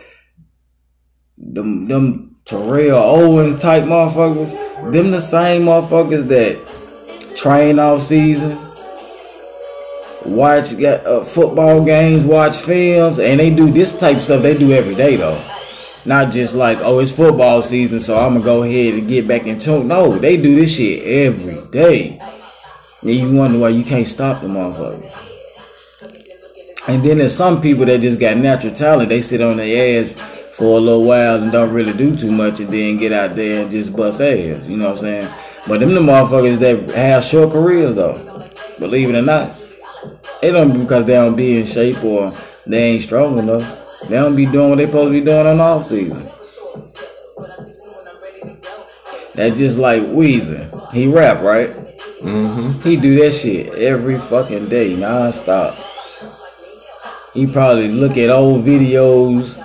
[1.38, 4.54] them them Terrell Owens type motherfuckers,
[4.92, 8.58] them the same motherfuckers that train off season,
[10.26, 14.42] watch uh, football games, watch films, and they do this type of stuff.
[14.42, 15.42] They do every day though.
[16.06, 19.48] Not just like, oh, it's football season, so I'm gonna go ahead and get back
[19.48, 19.88] in tune.
[19.88, 22.20] No, they do this shit every day.
[23.02, 25.26] And you wonder why you can't stop the motherfuckers.
[26.88, 29.10] And then there's some people that just got natural talent.
[29.10, 30.14] They sit on their ass
[30.54, 33.64] for a little while and don't really do too much and then get out there
[33.64, 34.66] and just bust ass.
[34.66, 35.34] You know what I'm saying?
[35.68, 38.48] But them the motherfuckers that have short careers though.
[38.80, 39.59] Believe it or not.
[40.42, 42.34] It don't be because they don't be in shape or
[42.66, 44.00] they ain't strong enough.
[44.08, 46.30] They don't be doing what they supposed to be doing on off season.
[49.36, 50.94] That just like Weezy.
[50.94, 51.70] He rap, right?
[52.22, 52.82] Mm-hmm.
[52.82, 55.78] He do that shit every fucking day, non-stop.
[57.34, 59.58] He probably look at old videos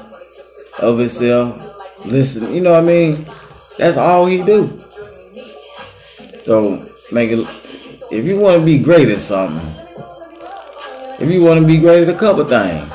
[0.78, 3.26] of himself, listen, you know what I mean?
[3.78, 4.84] That's all he do.
[6.44, 7.48] So make it
[8.10, 9.83] if you want to be great at something,
[11.20, 12.92] if you want to be great at a couple things,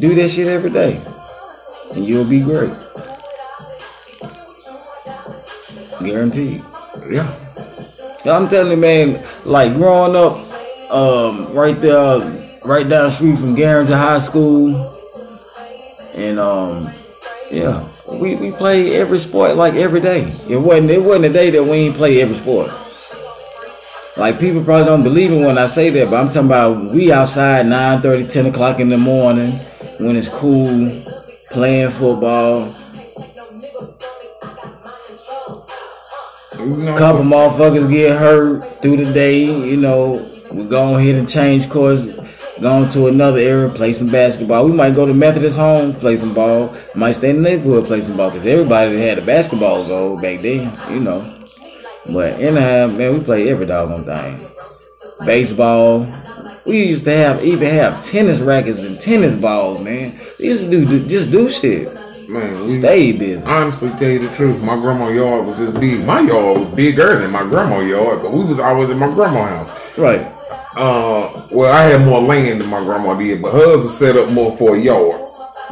[0.00, 1.02] do that shit every day,
[1.94, 2.72] and you'll be great.
[6.00, 6.62] Guaranteed.
[7.08, 7.34] Yeah.
[8.24, 9.26] I'm telling you, man.
[9.44, 10.36] Like growing up,
[10.90, 12.20] um, right there,
[12.64, 14.74] right down the street from Garrington High School,
[16.14, 16.92] and um,
[17.50, 20.32] yeah, we we play every sport like every day.
[20.48, 22.70] It wasn't it wasn't a day that we ain't play every sport.
[24.16, 27.10] Like people probably don't believe me when I say that, but I'm talking about we
[27.10, 29.52] outside 9 30, 10 o'clock in the morning
[29.98, 31.02] when it's cool,
[31.50, 32.74] playing football.
[36.52, 40.28] A couple motherfuckers get hurt through the day, you know.
[40.52, 42.08] We go ahead and change course,
[42.60, 44.66] go to another area, play some basketball.
[44.66, 46.76] We might go to Methodist home, play some ball.
[46.94, 48.30] Might stay in the neighborhood, play some ball.
[48.30, 51.41] Because everybody had a basketball goal back then, you know.
[52.10, 54.48] But anyhow, man, we play every doggone thing.
[55.24, 56.06] Baseball,
[56.66, 60.18] we used to have even have tennis rackets and tennis balls, man.
[60.38, 61.88] We used to do, do just do shit.
[62.28, 63.44] Man, we stay busy.
[63.46, 66.04] Honestly, tell you the truth, my grandma yard was this big.
[66.04, 69.46] My yard was bigger than my grandma yard, but we was always in my grandma
[69.46, 69.98] house.
[69.98, 70.20] Right.
[70.74, 74.30] Uh, well, I had more land than my grandma did, but hers was set up
[74.30, 75.20] more for a yard.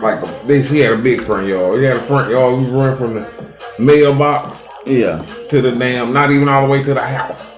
[0.00, 1.78] Like they, she had a big front yard.
[1.78, 2.58] She had a front yard.
[2.58, 6.94] We run from the mailbox, yeah, to the damn, not even all the way to
[6.94, 7.52] the house.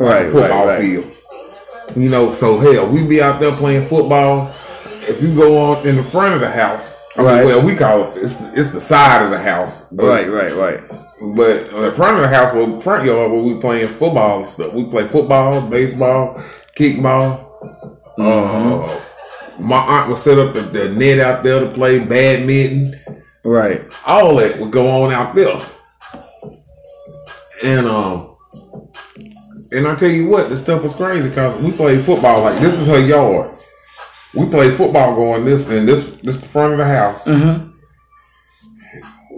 [0.00, 0.80] Right, like football right, right.
[0.80, 1.12] field.
[1.96, 4.54] You know, so hell, we be out there playing football.
[5.02, 7.44] If you go on in the front of the house, I mean, Right.
[7.44, 10.80] well, we call it it's, it's the side of the house, but, Right, right, right.
[11.36, 14.46] But on the front of the house, well, front yard where we playing football and
[14.46, 14.72] stuff.
[14.72, 16.40] We play football, baseball,
[16.76, 17.44] kickball.
[18.18, 19.00] Uh,
[19.58, 22.94] my aunt would set up the, the net out there to play badminton.
[23.44, 23.82] Right.
[24.06, 25.60] All that would go on out there.
[27.62, 28.36] And um,
[29.72, 32.78] and I tell you what, this stuff was crazy because we played football like this
[32.78, 33.58] is her yard.
[34.34, 37.24] We played football going this and this this the front of the house.
[37.26, 37.66] Mm-hmm.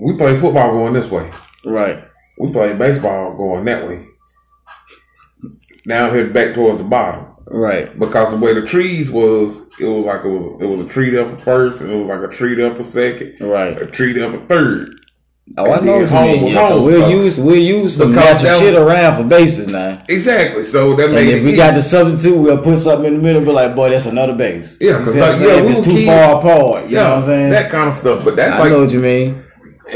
[0.02, 1.30] We played football going this way.
[1.64, 2.04] Right.
[2.38, 4.04] We played baseball going that way.
[5.87, 7.26] Now here back towards the bottom.
[7.46, 7.98] Right.
[7.98, 11.16] Because the way the trees was, it was like it was it was a tree
[11.18, 13.80] up a first and it was like a tree up a second, Right.
[13.80, 14.94] a tree up a third.
[15.57, 16.43] Oh, I know what you home mean.
[16.45, 19.99] was Yeah, 'cause home, we'll use we'll use some natural shit around for bases now.
[20.09, 20.63] Exactly.
[20.65, 21.57] So that And made if it we easy.
[21.57, 23.43] got the substitute, we'll put something in the middle.
[23.43, 24.77] Be like, boy, that's another base.
[24.81, 26.07] Yeah, because like, yeah, we If it's too kids.
[26.07, 26.85] far apart.
[26.89, 27.51] You yeah, know what I'm saying?
[27.51, 28.25] that kind of stuff.
[28.25, 29.43] But that's I like know what you mean.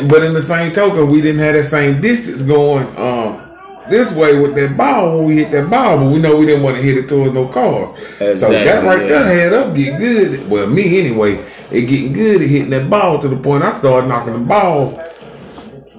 [0.08, 3.40] But in the same token, we didn't have that same distance going um,
[3.88, 6.64] this way with that ball when we hit that ball, but we know we didn't
[6.64, 7.90] want to hit it towards no cars.
[8.18, 9.22] so that right yeah.
[9.22, 10.50] there had us get good.
[10.50, 11.38] Well, me anyway,
[11.70, 14.98] it getting good at hitting that ball to the point I started knocking the ball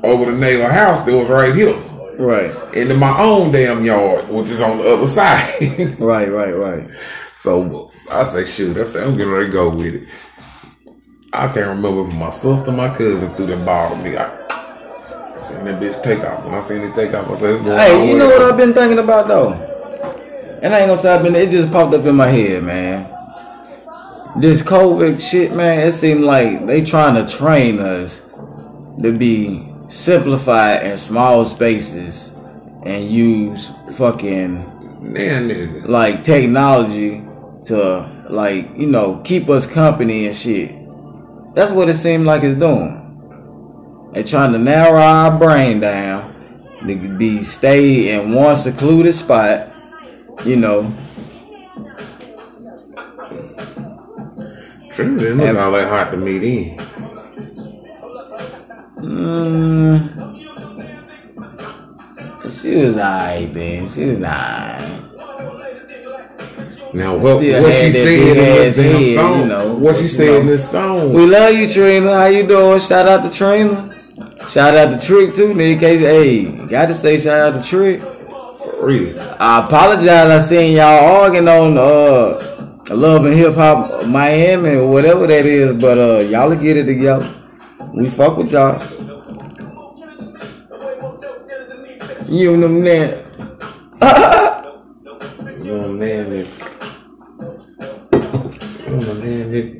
[0.04, 1.76] over the neighbor house that was right here
[2.18, 2.52] Right.
[2.76, 6.00] into my own damn yard, which is on the other side.
[6.00, 6.32] Right.
[6.32, 6.52] Right.
[6.56, 6.84] Right.
[7.40, 10.08] so I say, shoot, I say I'm getting ready to go with it.
[11.34, 14.16] I can't remember if my sister, my cousin threw the ball to me.
[14.16, 16.46] I, I seen that bitch take off.
[16.46, 18.56] When I seen it take off, I said, it's going Hey, you know what I've
[18.58, 19.52] been thinking about though?
[20.62, 21.36] And I ain't gonna say I've been.
[21.36, 23.10] It just popped up in my head, man.
[24.40, 28.22] this COVID shit, man, it seemed like they trying to train us
[29.02, 32.30] to be simplified in small spaces
[32.84, 34.72] and use fucking
[35.02, 37.24] Man, like technology
[37.66, 40.74] to like you know keep us company and shit.
[41.54, 44.10] That's what it seemed like it's doing.
[44.14, 46.34] They're trying to narrow our brain down
[46.88, 49.72] to be stay in one secluded spot,
[50.46, 50.92] you know.
[54.92, 56.85] True, didn't look all that hot to me then.
[59.06, 60.02] Mm,
[62.62, 63.90] she was alright, man.
[63.90, 65.02] She was alright.
[66.94, 69.40] Now what Still what she said in this damn head, song?
[69.42, 71.14] you know, what she said in this song?
[71.14, 72.14] We love you, Trina.
[72.18, 72.80] How you doing?
[72.80, 73.92] Shout out to Trina.
[74.50, 75.80] Shout out to Trick too, nigga.
[75.80, 78.02] Case, hey, got to say shout out to Trick.
[78.02, 79.20] For real.
[79.40, 80.10] I apologize.
[80.10, 85.80] I seen y'all arguing on uh Love and Hip Hop Miami or whatever that is,
[85.80, 87.30] but uh y'all get it together.
[87.94, 88.82] We fuck with y'all.
[92.28, 93.26] You them man.
[95.60, 96.50] You know, man, nigga.
[98.80, 99.76] You don't know, man, nigga.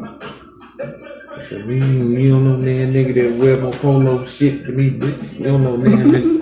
[1.42, 1.76] So me,
[2.22, 5.40] you don't know, man, nigga that wear my polo shit to me, bitch.
[5.40, 6.42] You don't know, man, nigga.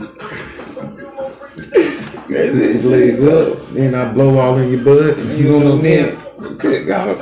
[2.27, 5.17] Get his legs up, then I blow all in your butt.
[5.37, 6.17] You don't know, man.
[6.57, 7.19] Good got him.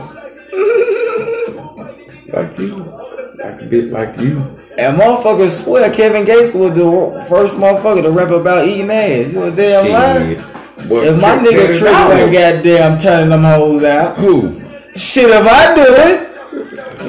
[2.33, 3.11] Like you.
[3.43, 4.38] Like a bit like you.
[4.77, 9.32] And motherfuckers swear Kevin Gates was the first motherfucker to rap about eating ass.
[9.34, 10.36] You a damn liar.
[10.88, 14.17] But If my nigga Trick wasn't goddamn turning them hoes out.
[14.17, 14.60] Who?
[14.95, 16.27] Shit, if I do it.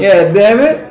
[0.00, 0.88] Yeah, damn it.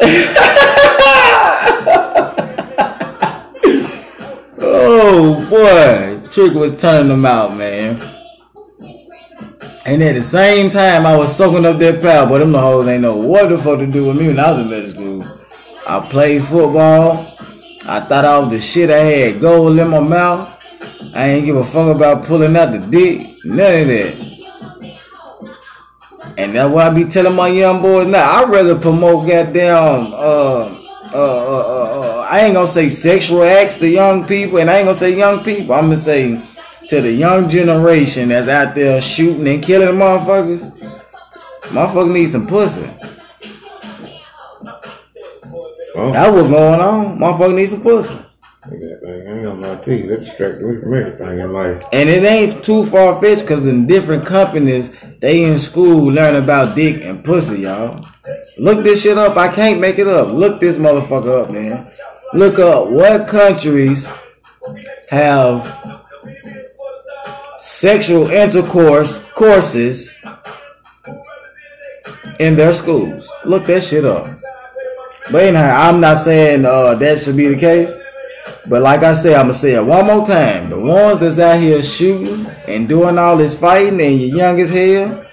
[4.58, 8.00] oh boy, Trick was turning them out, man.
[9.84, 12.86] And at the same time, I was soaking up that power, but them the hoes
[12.86, 15.38] ain't know what the fuck to do with me when I was in middle school.
[15.86, 17.26] I played football.
[17.84, 18.90] I thought I was the shit.
[18.90, 20.48] I had gold in my mouth.
[21.14, 23.44] I ain't give a fuck about pulling out the dick.
[23.44, 24.32] None of that.
[26.38, 28.24] And that's what I be telling my young boys now.
[28.24, 30.78] I'd rather promote goddamn uh
[31.12, 34.78] uh, uh, uh, uh, I ain't gonna say sexual acts to young people, and I
[34.78, 35.74] ain't gonna say young people.
[35.74, 36.40] I'm gonna say
[36.88, 40.70] to the young generation that's out there shooting and killing motherfuckers.
[41.72, 42.88] Motherfuckers need some pussy.
[45.94, 47.18] Oh, That's what's going on.
[47.18, 48.14] Motherfuckers need some pussy.
[48.14, 50.06] that thing, ain't lie to you.
[50.08, 51.82] That distracted me from everything in life.
[51.92, 54.90] And it ain't too far fetched because in different companies,
[55.20, 58.04] they in school learn about dick and pussy, y'all.
[58.58, 59.36] Look this shit up.
[59.36, 60.32] I can't make it up.
[60.32, 61.90] Look this motherfucker up, man.
[62.32, 64.10] Look up what countries
[65.10, 66.01] have
[67.62, 70.18] sexual intercourse courses
[72.40, 73.30] in their schools.
[73.44, 74.26] Look that shit up.
[75.30, 77.94] But anyhow, I'm not saying uh, that should be the case.
[78.68, 80.70] But like I said, I'm gonna say it one more time.
[80.70, 84.70] The ones that's out here shooting and doing all this fighting and you're young as
[84.70, 85.24] hell,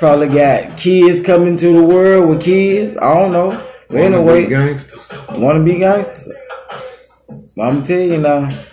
[0.00, 2.96] probably got kids coming to the world with kids.
[2.96, 3.50] I don't know.
[3.88, 5.08] But Wanna be anyway, gangsters.
[5.30, 6.28] wanna be gangsters.
[7.30, 8.64] I'm gonna tell you now,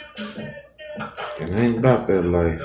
[1.39, 2.61] It ain't about that life.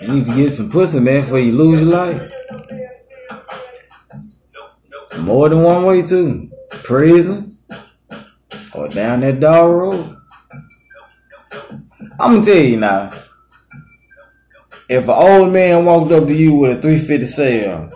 [0.00, 2.32] you need to get some pussy, man, before you lose your life.
[5.18, 6.48] More than one way too.
[6.84, 7.50] Prison
[8.72, 10.16] or down that dog road.
[12.20, 13.12] I'm gonna tell you now.
[14.88, 17.92] If an old man walked up to you with a 350 sale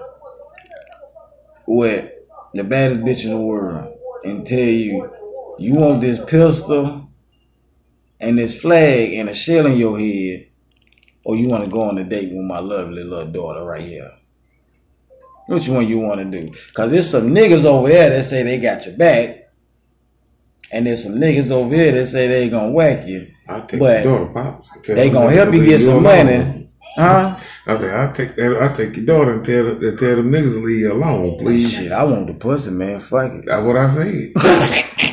[1.66, 2.10] with
[2.52, 5.08] the baddest bitch in the world and tell you
[5.58, 6.99] you want this pistol
[8.20, 10.46] and this flag and a shell in your head,
[11.24, 14.10] or you want to go on a date with my lovely little daughter right here.
[15.48, 16.52] Which one you want to do?
[16.74, 19.50] Cause there's some niggas over there that say they got your back,
[20.70, 23.26] and there's some niggas over here that say they gonna whack you.
[23.48, 24.70] I take But your daughter, pops.
[24.86, 26.26] They gonna help you get some alone.
[26.26, 27.38] money, huh?
[27.66, 28.62] I say I take that.
[28.62, 31.72] I take your daughter and tell and tell them niggas to leave you alone, please.
[31.72, 33.00] Shit, I want the pussy, man.
[33.00, 33.46] Fuck it.
[33.46, 34.32] That's what I said.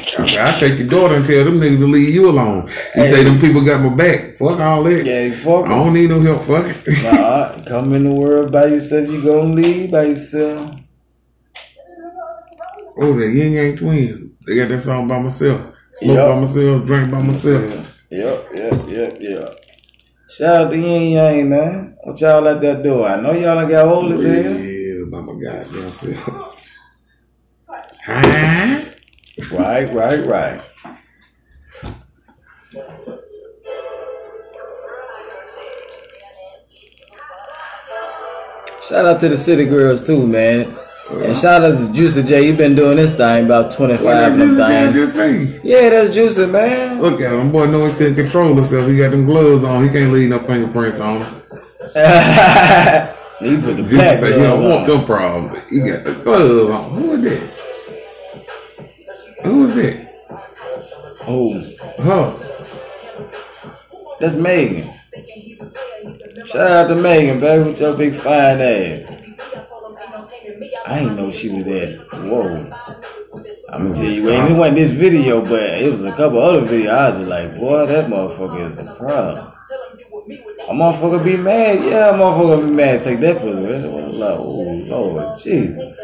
[0.19, 2.70] I I take your daughter and tell them niggas to leave you alone.
[2.95, 4.38] You say them people got my back.
[4.38, 5.05] Fuck all that.
[5.05, 6.43] Yeah, fuck I don't need no help.
[6.43, 7.03] Fuck it.
[7.03, 9.07] Nah, come in the world by yourself.
[9.09, 10.76] You gonna leave by yourself.
[12.97, 14.32] oh, the Yin Yang Twins.
[14.45, 15.74] They got that song by myself.
[15.91, 16.30] Smoke Yup.
[16.30, 16.86] by myself.
[16.86, 17.97] Drink by myself.
[18.09, 19.55] Yep, yep, yep, yep.
[20.30, 21.97] Shout out to Yin Yang, man.
[22.03, 23.03] What y'all like that do?
[23.03, 24.53] I know y'all got old as hell.
[24.55, 26.53] Yeah, by my goddamn self.
[28.05, 28.93] Huh?
[29.52, 30.62] Right, right, right.
[38.88, 40.74] Shout out to the city girls too, man.
[41.10, 42.48] And shout out to Juicy J.
[42.48, 44.96] You've been doing this thing about 25 of them What things.
[44.96, 45.60] just say?
[45.64, 47.02] Yeah, that's Juicy, man.
[47.02, 47.66] Look at him, boy.
[47.68, 48.88] no, he couldn't control himself.
[48.90, 49.84] He got them gloves on.
[49.84, 51.26] He can't leave no fingerprints on him.
[53.40, 54.98] he put the Just black say he don't want no on.
[55.00, 55.70] them problems.
[55.70, 56.92] He got the gloves on.
[56.92, 57.57] Who is that?
[59.44, 60.08] Who is it?
[61.30, 61.62] Oh,
[62.00, 62.38] Huh?
[64.20, 64.94] that's Megan.
[66.46, 69.04] Shout out to Megan, baby, with your big fine ass.
[70.86, 72.08] I ain't know she was that.
[72.14, 72.72] Whoa.
[73.70, 76.90] I'm gonna tell you, it wasn't this video, but it was a couple other videos.
[76.90, 79.52] I was like, boy, that motherfucker is a problem.
[80.70, 83.02] A motherfucker be mad, yeah, a motherfucker be mad.
[83.02, 83.60] Take that pussy.
[83.60, 85.96] Like, oh Lord, Jesus.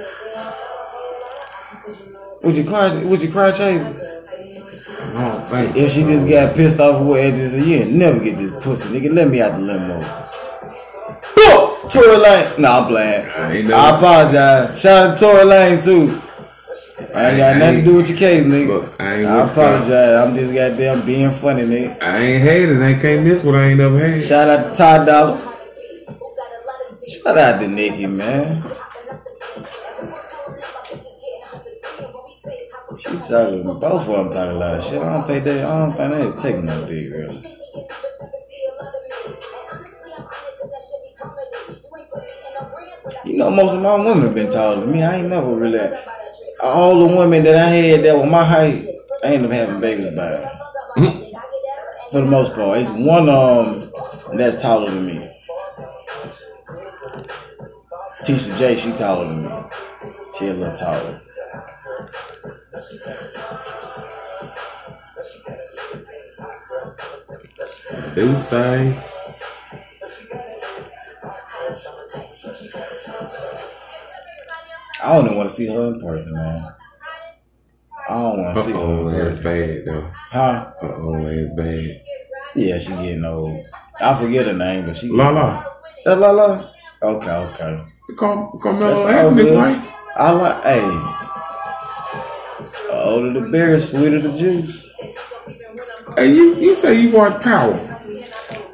[2.44, 2.94] Would you cry?
[2.94, 4.02] Would you cry, Chambers?
[4.02, 5.78] I don't.
[5.78, 8.52] If she just got pissed off with what just said, you ain't never get this
[8.64, 9.14] pussy, nigga.
[9.14, 10.00] Let me out the limo.
[11.36, 11.90] Boom!
[11.90, 12.62] Tory Lane.
[12.62, 13.30] Nah, I'm playing.
[13.30, 14.80] I ain't I apologize.
[14.80, 16.22] Shout out to Tory Lane too.
[17.16, 18.68] I ain't got I nothing to do with your case, nigga.
[18.68, 20.28] Look, I ain't I with you, apologize.
[20.28, 22.04] I'm just goddamn being funny, nigga.
[22.04, 22.82] I ain't had it.
[22.82, 24.22] I can't miss what I ain't never had.
[24.22, 25.40] Shout out to Todd Dollar.
[27.08, 28.64] Shout out to Nikki, man.
[33.04, 35.02] She talking, both of them talking a lot of shit.
[35.02, 35.66] I don't take that.
[35.66, 37.44] I don't think they take no dick, really.
[43.26, 45.04] You know, most of my women been taller than me.
[45.04, 45.82] I ain't never really.
[46.62, 48.88] All the women that I had that were my height,
[49.22, 50.50] I ain't never having babies by them.
[52.10, 53.92] For the most part, it's one um
[54.38, 55.30] that's taller than me.
[58.24, 59.52] Tisha J, she taller than me.
[60.40, 61.22] She a little taller.
[68.16, 68.98] Do say.
[75.04, 76.74] I don't even want to see her in person, man.
[78.10, 80.12] I don't want to see her in oh, that's bad though.
[80.14, 80.72] Huh?
[80.82, 82.02] Uh oh, that's bad.
[82.56, 83.66] Yeah, she getting old.
[84.00, 85.10] I forget her name, but she.
[85.10, 85.66] La la.
[86.06, 86.70] That La La.
[87.02, 87.84] Okay, okay.
[88.18, 89.58] Car- That's Carmelo all Anthony, good.
[89.58, 89.94] right?
[90.16, 90.64] I like.
[90.64, 91.23] Hey.
[92.92, 94.90] Older the berry, sweeter the juice.
[96.18, 97.74] Hey, you, you say you watch Power,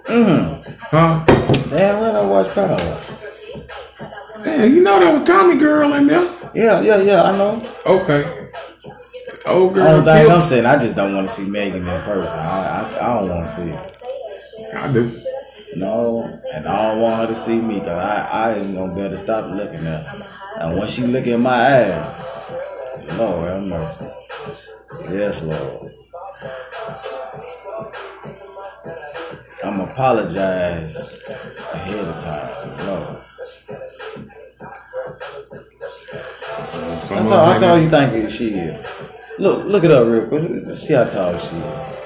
[0.06, 0.78] Mm.
[0.92, 1.24] huh?
[1.70, 3.00] Damn right, I watch Power.
[4.44, 6.26] Hey, you know that was Tommy Girl in there.
[6.56, 7.24] Yeah, yeah, yeah.
[7.24, 7.64] I know.
[7.86, 8.50] Okay.
[9.46, 9.88] Old girl.
[9.88, 12.40] Only thing I'm saying, I just don't want to see Megan in person.
[12.40, 14.80] I, I, I don't want to see her.
[14.80, 15.12] I do.
[15.76, 16.24] No,
[16.54, 19.12] and I don't want her to see me because I, I ain't gonna be able
[19.12, 20.28] to stop looking at her.
[20.62, 22.22] And when she look in my eyes,
[23.18, 24.10] Lord have mercy.
[25.12, 25.94] Yes, Lord.
[29.64, 30.96] I'm apologize
[31.74, 32.88] ahead of time.
[32.88, 33.24] Lord.
[36.92, 38.88] That's of how, tall you think she is.
[39.40, 40.42] Look, look it up real quick.
[40.76, 41.99] See how tall she is.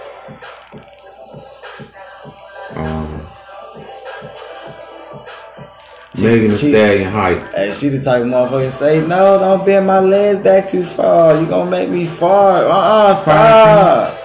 [6.23, 7.53] Megan Thee Stallion height.
[7.53, 11.39] Hey, she the type of motherfucker say, no, don't bend my legs back too far.
[11.39, 12.65] You gonna make me fart.
[12.65, 14.19] Uh-uh, stop.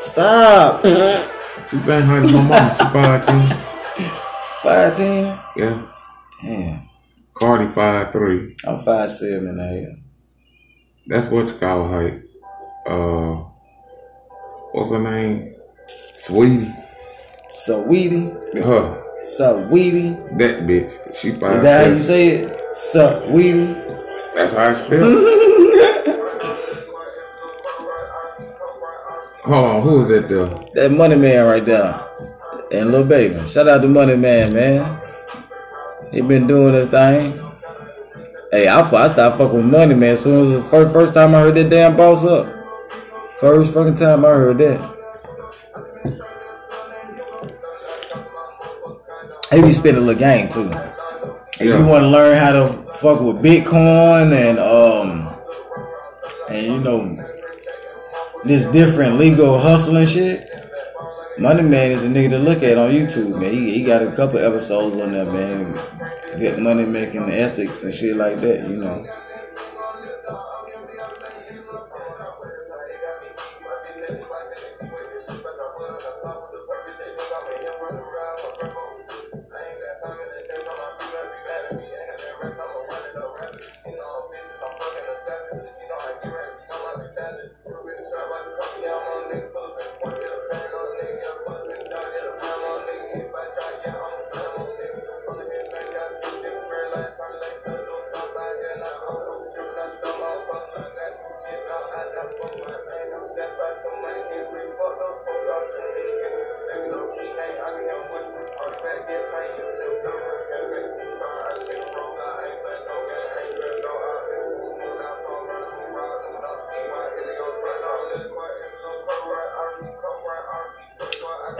[0.00, 0.84] Stop.
[1.68, 2.70] She saying height as my mom.
[2.70, 3.56] She five two.
[4.62, 5.44] 5'10"?
[5.56, 5.86] Yeah.
[6.40, 6.88] Damn.
[7.34, 8.56] Cardi five three.
[8.64, 9.96] I'm 5'7", and a
[11.08, 12.22] That's what you call height.
[12.86, 13.44] Uh,
[14.72, 15.56] what's her name?
[16.12, 16.72] Sweetie.
[17.50, 18.30] Sweetie.
[18.54, 19.05] Her.
[19.22, 20.10] Sweetie.
[20.36, 21.16] That bitch.
[21.16, 22.76] She five Is that how you say it?
[22.76, 23.72] Sweetie.
[24.34, 25.46] That's how I spell it.
[29.44, 30.46] Hold on, who is that though?
[30.74, 32.04] That money man right there.
[32.72, 33.46] And Lil Baby.
[33.46, 35.00] Shout out to Money Man, man.
[36.10, 37.40] He been doing this thing.
[38.50, 41.34] Hey, I, I started fucking with Money Man as soon as the first, first time
[41.34, 42.46] I heard that damn boss up.
[43.38, 44.95] First fucking time I heard that.
[49.56, 50.70] He be spinning a little game too.
[51.58, 51.78] If Yeah.
[51.78, 52.66] you want to learn how to
[53.00, 55.34] fuck with Bitcoin and um
[56.50, 57.16] and you know
[58.44, 60.48] this different legal hustling shit,
[61.38, 63.52] Money Man is a nigga to look at on YouTube, man.
[63.52, 65.72] He, he got a couple episodes on there, man.
[66.38, 69.06] Good money making ethics and shit like that, you know.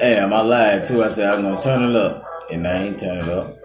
[0.08, 1.02] Damn, I lied too.
[1.02, 3.58] I said I'm gonna turn it up, and I ain't turn it up.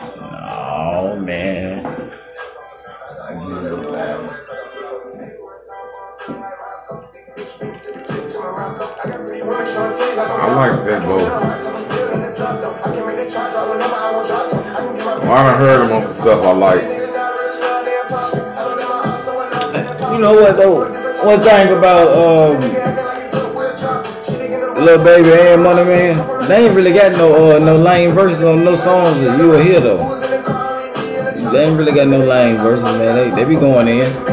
[0.00, 1.84] Oh man.
[1.84, 4.20] I give it a bad.
[10.24, 11.00] I like that.
[11.06, 11.26] Well,
[15.30, 16.84] I done heard him on some stuff I like.
[20.10, 21.02] You know what though?
[21.22, 22.81] One thing about um,
[24.84, 28.64] Lil Baby and Money Man, they ain't really got no uh, no lame verses on
[28.64, 30.20] no songs that you will hear though.
[31.52, 33.30] They ain't really got no lame verses, man.
[33.30, 34.31] They they be going in.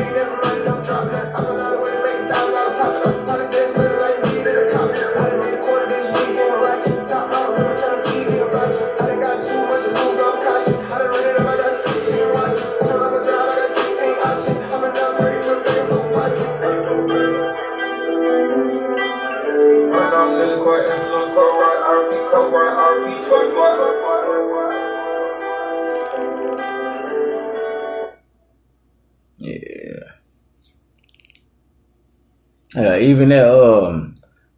[32.75, 34.15] Yeah, even that um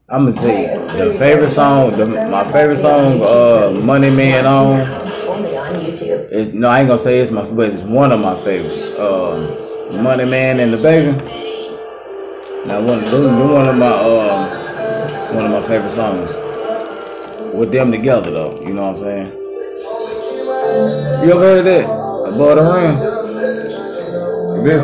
[0.09, 4.81] I'm gonna say the favorite song, the, my favorite song, uh, Money Man on.
[4.81, 6.29] Only on YouTube.
[6.29, 8.91] Is, no, I ain't gonna say it's my, but it's one of my favorites.
[8.99, 9.47] Um,
[10.03, 11.11] Money Man and the Baby.
[12.67, 13.01] Now one,
[13.53, 14.49] one of my, um,
[15.35, 16.35] one of my favorite songs.
[17.55, 19.31] With them together though, you know what I'm saying?
[21.23, 21.85] You ever heard that?
[21.85, 22.95] Above the rim?
[24.65, 24.83] This,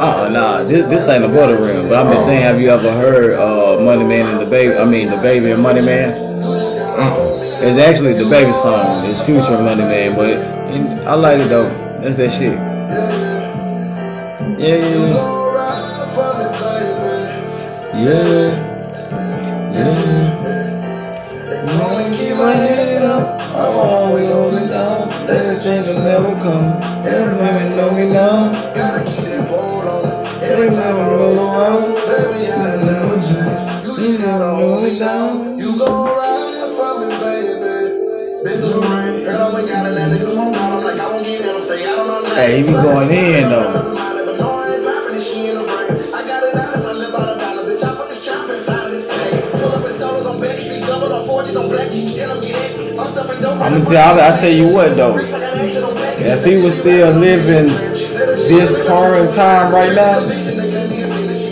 [0.00, 1.90] Uh, uh nah, this this ain't a the rim.
[1.90, 4.72] But I'm just saying, have you ever heard uh, Money Man and the Baby?
[4.72, 6.14] I mean, the Baby and Money Man.
[6.42, 7.60] uh-uh.
[7.60, 8.80] It's actually the Baby song.
[9.04, 11.68] It's Future Money Man, but it, I like it though.
[12.00, 12.56] That's that shit.
[14.58, 15.40] Yeah, yeah, yeah.
[18.00, 18.24] Yeah,
[19.74, 20.00] yeah.
[21.78, 25.10] Wanna keep my head up, I'm always holding down.
[25.26, 26.80] There's a change will never come.
[27.02, 29.19] There's women know me now.
[34.20, 34.26] Change.
[34.26, 35.58] You just gotta hold me down.
[35.58, 38.44] You gon' ride for me, baby.
[38.44, 40.80] Been through the rain, girl, I ain't gotta let niggas won't know.
[40.80, 43.94] Like, I won't give them stay out of my Hey, he be going in though.
[43.94, 46.14] I ain't popping this shit in the brain.
[46.14, 47.64] I got it honest, I live by the dollar.
[47.64, 49.50] Bitch, I put this chop inside of this case.
[49.52, 52.16] Pull up his dollars on back streets, double on 40s on black cheeks.
[52.16, 52.98] Tell him get it.
[52.98, 53.60] I'm stuffing dope.
[53.60, 55.18] I'ma tell- I'll tell you what, though.
[55.18, 60.20] If he was still living this current time right now,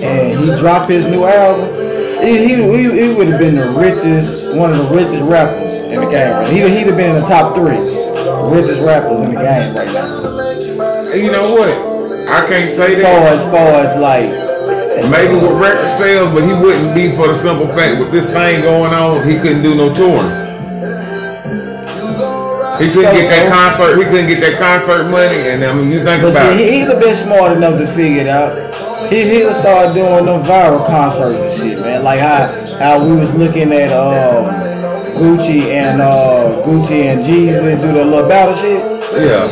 [0.00, 1.77] and he dropped his new album,
[2.24, 6.10] he he, he, would have been the richest, one of the richest rappers in the
[6.10, 6.32] game.
[6.32, 6.52] Right?
[6.52, 7.78] He'd he'd have been in the top three
[8.50, 11.08] richest rappers in the game right now.
[11.08, 11.70] And you know what?
[12.28, 13.32] I can't say As far that.
[13.32, 14.48] as far as like,
[15.10, 18.62] Maybe with record sales, but he wouldn't be for the simple fact with this thing
[18.62, 20.48] going on, he couldn't do no touring.
[22.78, 23.98] He couldn't get that concert.
[23.98, 26.72] He couldn't get that concert money, and I mean, you think about see, it.
[26.72, 28.52] he'd have been smart enough to figure it out.
[29.10, 32.04] He have started doing them viral concerts and shit, man.
[32.04, 32.46] Like how
[32.78, 34.44] how we was looking at um,
[35.16, 38.82] Gucci and uh, Gucci and Jeezy do the little battle shit.
[39.14, 39.46] Yeah,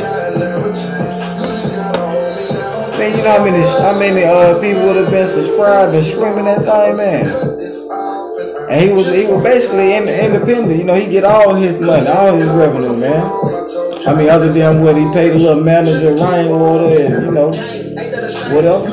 [2.98, 6.44] Man, you know how many how many uh, people would have been subscribed and streaming
[6.44, 7.26] that thing, man.
[8.68, 10.78] And he was he was basically in, independent.
[10.78, 13.55] You know, he get all his money, all his revenue, man.
[13.66, 18.86] I mean, other than what he paid a little manager, Rainwater, and you know, I'm.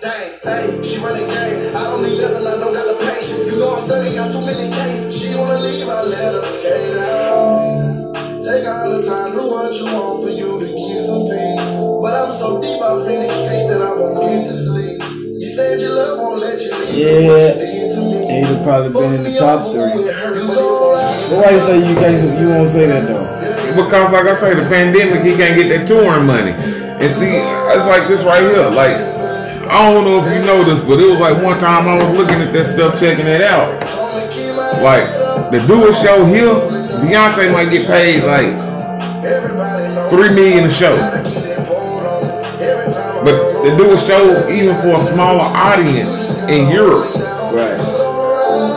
[0.00, 0.98] Dang, hey, she.
[1.74, 2.46] I don't need nothing.
[2.46, 3.50] I don't got the patience.
[3.88, 5.18] 30 on too many cases.
[5.18, 5.88] She wanna leave.
[5.88, 6.42] I let her.
[8.40, 9.34] Take all the time.
[9.34, 9.86] What you
[10.22, 10.74] for you to.
[12.00, 12.80] But I'm so deep
[13.28, 13.92] streets that I
[14.44, 15.02] to sleep.
[15.02, 16.94] You said your love won't let you leave.
[16.94, 17.73] Yeah.
[18.44, 18.52] What you did to me.
[18.52, 20.04] He'd have probably been in the top three.
[20.04, 23.34] But it why you say you guys you won't say that though?
[23.76, 26.52] because like I say, the pandemic, he can't get that touring money.
[26.52, 28.68] And see, it's like this right here.
[28.70, 28.96] Like,
[29.66, 32.16] I don't know if you know this, but it was like one time I was
[32.16, 33.68] looking at that stuff, checking it out.
[34.82, 35.08] Like,
[35.50, 36.54] the do a show here,
[37.02, 38.54] Beyonce might get paid like
[40.10, 40.96] three million a show.
[43.24, 47.23] But to do a show even for a smaller audience in Europe, Right.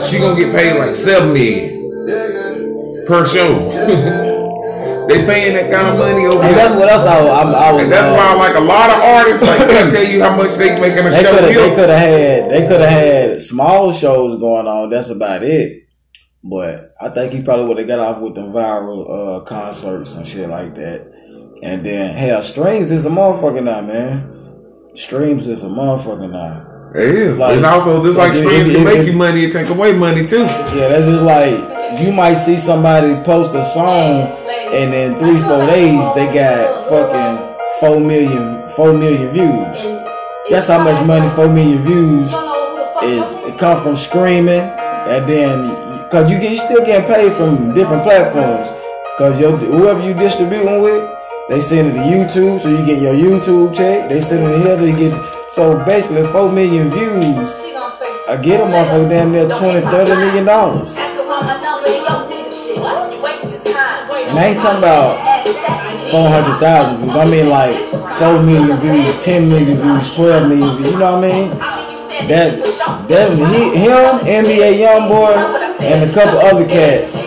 [0.04, 3.72] She gonna get paid like seven million per show.
[5.08, 7.84] they paying that kind of money over And that's what else I, I, I was.
[7.84, 10.52] And that's uh, why like a lot of artists like they tell you how much
[10.56, 11.36] they making a They show.
[11.41, 12.50] They could have had.
[12.50, 14.89] They could have had small shows going on.
[14.89, 15.88] That's about it.
[16.43, 20.28] But I think he probably would have got off with them viral uh, concerts and
[20.28, 21.12] shit like that.
[21.64, 24.95] And then hell, streams is a motherfucker now, man.
[24.95, 26.76] streams is a motherfucker now.
[26.93, 27.38] Is.
[27.38, 30.25] Like- it's also just like like, streams can make you money and take away money
[30.25, 30.43] too.
[30.45, 34.33] Yeah, that's just like you might see somebody post a song
[34.73, 40.01] and then three, four days they got fucking four million, four million views.
[40.49, 42.27] That's how much money four million views
[43.03, 43.33] is.
[43.47, 48.03] It come from streaming, and then cause you get you still getting paid from different
[48.03, 48.71] platforms.
[49.17, 51.09] Cause your whoever you distributing with,
[51.49, 54.09] they send it to YouTube, so you get your YouTube check.
[54.09, 55.36] They send it to here, they get.
[55.58, 57.49] So basically, four million views.
[58.30, 60.95] I get a motherfucker damn near 20, 30 million dollars.
[64.28, 65.18] And I ain't talking about
[66.12, 67.16] Four hundred thousand views.
[67.16, 67.76] I mean like
[68.20, 70.91] four million views, ten million views, twelve million views.
[70.91, 71.49] You know what I mean?
[72.30, 72.64] That
[73.10, 77.18] that he, him, NBA YoungBoy, and a couple other cats.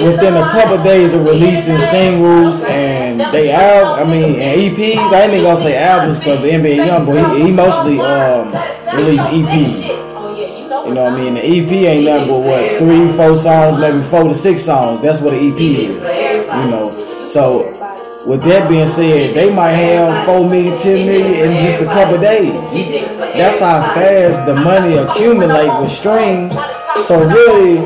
[0.00, 4.96] Within a couple days of releasing singles and they out, I mean, and EPs.
[4.96, 8.52] I ain't even gonna say albums because the NBA YoungBoy he, he mostly um
[8.96, 9.88] released EPs.
[10.86, 11.34] You know what I mean?
[11.34, 15.02] The EP ain't nothing but what three, four songs, maybe four to six songs.
[15.02, 15.98] That's what an EP is.
[15.98, 16.90] You know.
[17.26, 17.68] So
[18.26, 22.18] with that being said, they might have four million, ten million in just a couple
[22.18, 22.52] days.
[23.34, 26.54] That's how fast the money accumulate with streams.
[27.06, 27.78] So really,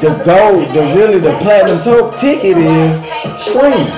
[0.00, 3.00] the gold, the really the platinum to- ticket is
[3.40, 3.92] streaming.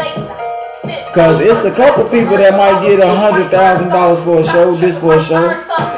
[1.14, 4.74] Cause it's a couple people that might get a hundred thousand dollars for a show,
[4.74, 5.49] this for a show.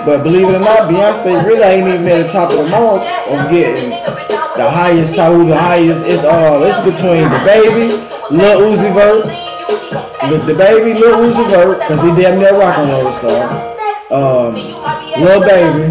[0.06, 3.02] But believe it or not, Beyonce really ain't even at the top of the mark
[3.02, 5.32] of getting the highest top.
[5.32, 6.04] Who the highest?
[6.06, 7.88] It's uh, it's between the baby,
[8.30, 9.24] Lil Uzi Vert,
[10.30, 13.50] the, the baby, Lil Uzi Vert, cause he damn near rock and roll star.
[14.10, 15.90] Um, Lil Baby.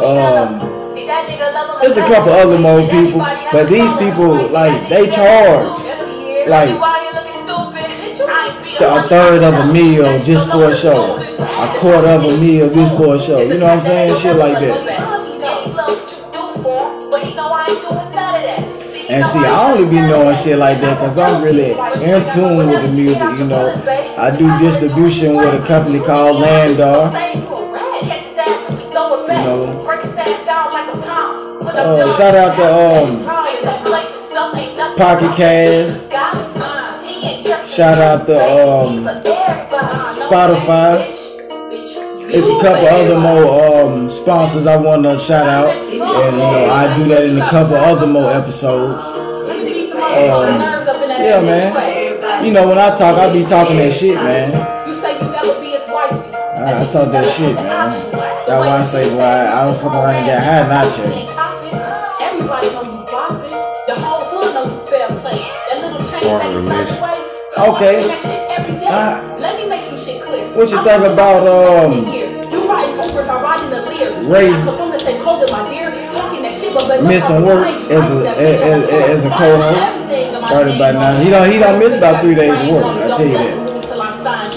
[0.00, 3.20] Um, there's a couple other more people,
[3.52, 5.80] but these people like they charge
[6.48, 6.70] like
[8.80, 12.96] a third of a meal just for a show, a quarter of a meal just
[12.96, 13.40] for a show.
[13.40, 14.16] You know what I'm saying?
[14.20, 15.10] Shit like that.
[19.10, 22.82] And see, I only be knowing shit like that because I'm really in tune with
[22.82, 23.38] the music.
[23.38, 23.74] You know,
[24.16, 27.59] I do distribution with a company called LANDR.
[31.80, 32.66] Uh, shout out to
[33.00, 33.24] um,
[34.96, 36.10] Pocket Cast.
[37.74, 39.02] Shout out to um,
[40.12, 41.08] Spotify.
[42.32, 46.66] It's a couple other more um, sponsors I want to shout out, and you know
[46.70, 48.94] I do that in a couple other more episodes.
[48.94, 50.60] Um,
[51.16, 52.44] yeah, man.
[52.44, 54.52] You know when I talk, I be talking that shit, man.
[54.86, 55.80] You you.
[56.62, 57.64] I, talk that shit, man.
[57.64, 61.39] That's why I say, well, I, don't fuck around and get high, not check.
[66.38, 67.66] That little change of the mission.
[67.74, 67.96] Okay.
[68.06, 68.86] That shit every day.
[68.90, 69.36] Ah.
[69.38, 70.48] Let me make some shit clear.
[70.54, 71.92] What you I'm think about, um.
[72.50, 74.22] You riding Ubers, I ride in the Lear.
[74.30, 77.44] Ray- I come to say cold in my beer, talking that shit, but baby, Missing
[77.44, 80.00] work as a- I'm that as- as- as a a co-host.
[80.00, 81.00] Everything in my Started by name.
[81.00, 81.12] now.
[81.18, 83.70] He don't- he don't miss about three days of work, I tell you that.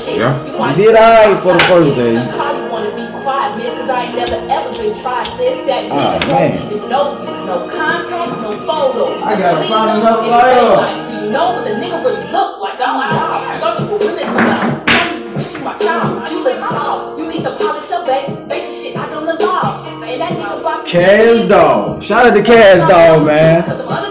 [0.08, 0.34] Yeah.
[0.74, 2.14] He did alright for the first day.
[2.38, 6.18] Probably wanna be quiet, miss, 'cause I ain't never ever been tried this, that, Ah,
[6.20, 6.58] nigga man.
[6.58, 7.46] don't even know you.
[7.46, 9.24] No contact, no photos.
[9.24, 11.13] I gotta find no, another in light up.
[11.34, 11.34] Daylight.
[11.34, 12.80] Do you know what the nigga really look like?
[12.80, 14.90] I'm like, oh, I thought you were really come out.
[15.18, 16.32] You bitch, you my child.
[16.32, 17.18] You live how?
[17.18, 18.48] You need to polish up, babe.
[18.48, 19.88] Basic shit, I don't involve.
[20.04, 22.02] And that nigga block Cash Doll.
[22.02, 23.64] Shout out to Cash Doll, man.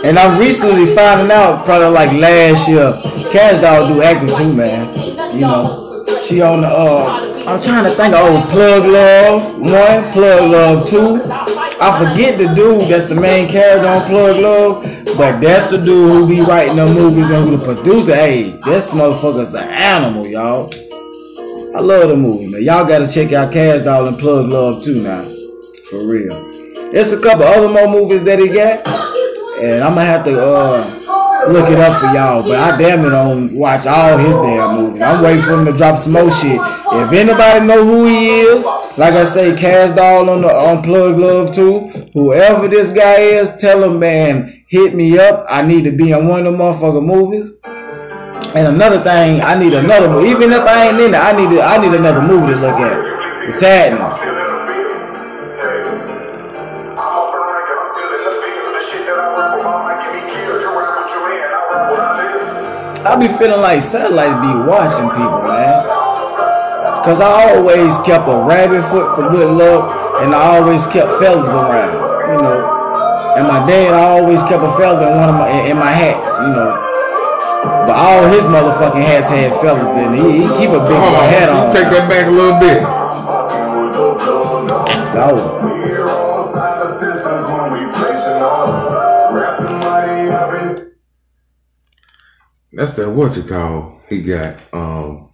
[0.05, 2.93] And I'm recently finding out, probably like last year,
[3.31, 4.93] Cash Doll do acting too, man.
[5.33, 10.51] You know, she on the, uh, I'm trying to think Oh, Plug Love 1, Plug
[10.51, 11.23] Love 2.
[11.81, 14.85] I forget the dude that's the main character on Plug Love,
[15.17, 18.15] but that's the dude who be writing the movies and who the producer.
[18.15, 20.71] Hey, this motherfucker's an animal, y'all.
[21.75, 22.63] I love the movie, man.
[22.63, 25.23] Y'all gotta check out Cash Doll and Plug Love too now.
[25.91, 26.49] For real.
[26.93, 28.87] There's a couple other more movies that he got.
[29.59, 31.02] And I'm gonna have to uh
[31.49, 32.43] look it up for y'all.
[32.43, 35.03] But I damn it don't watch all his damn movies.
[35.03, 36.61] I'm waiting for him to drop some more shit.
[36.61, 38.65] If anybody know who he is,
[38.99, 41.89] like I say, Cash Doll on the Unplugged Love too.
[42.15, 45.47] Whoever this guy is, tell him man, hit me up.
[45.49, 47.53] I need to be in one of the movies.
[48.55, 50.29] And another thing, I need another movie.
[50.29, 52.75] Even if I ain't in it, I need to, I need another movie to look
[52.75, 53.53] at.
[53.53, 54.22] Saddening.
[63.13, 65.85] I be feeling like satellites be watching people, man.
[67.05, 71.53] Cause I always kept a rabbit foot for good luck, and I always kept feathers
[71.53, 71.93] around,
[72.33, 72.65] you know.
[73.37, 76.41] And my dad, I always kept a feather in one of my in my hats,
[76.41, 76.73] you know.
[77.85, 80.25] But all his motherfucking hats had feathers in it.
[80.25, 81.69] He, he keep a big on, hat on.
[81.69, 82.81] take that back a little bit.
[85.21, 85.62] Oh,
[92.73, 94.57] That's that what you call he got.
[94.73, 95.29] Um,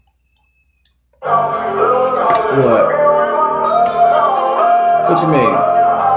[1.23, 2.85] what?
[5.09, 5.55] What you mean?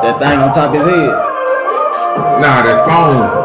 [0.02, 1.10] That thing on top of his head?
[2.42, 3.42] nah, that phone.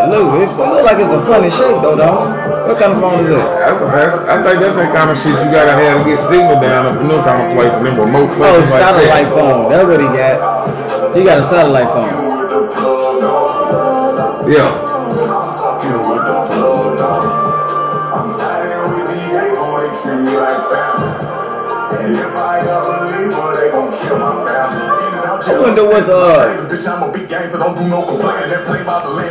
[0.00, 2.32] It look, it look like it's a funny shape though, dog.
[2.68, 3.44] What kind of phone is that?
[3.60, 6.56] That's, that's, I think that's that kind of shit you gotta have to get signal
[6.60, 9.36] down up in them kind of place and them remote Oh, places like satellite that.
[9.36, 9.68] phone.
[9.68, 11.14] That's what he got.
[11.16, 12.19] He got a satellite phone.
[14.50, 14.66] Yeah.
[25.42, 26.66] I wonder what's, uh,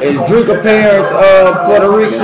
[0.02, 2.20] Is Drinker parents uh Puerto Rican?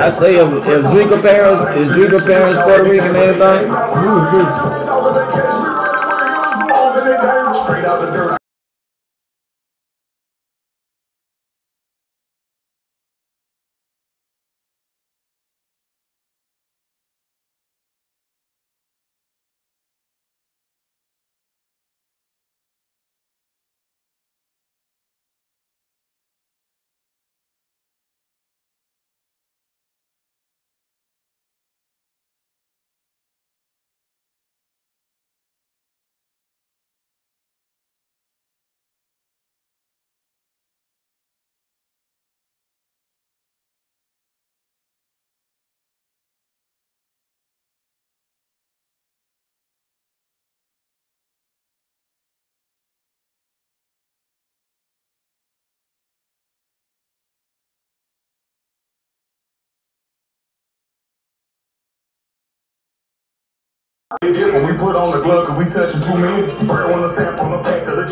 [0.00, 4.87] I say if, if Drinker parents is Drinker parents Puerto Rican anything?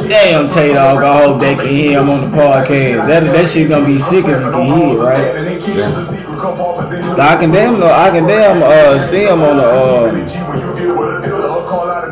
[0.08, 3.06] Damn, Tay Dog, I hope they can hear him on the podcast.
[3.08, 5.24] That that shit gonna be sick if you can hear it, right?
[7.18, 10.12] I can damn I can damn uh see him on the uh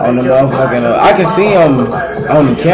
[0.01, 1.81] on the motherfucking uh, I can see him
[2.33, 2.73] on the camera.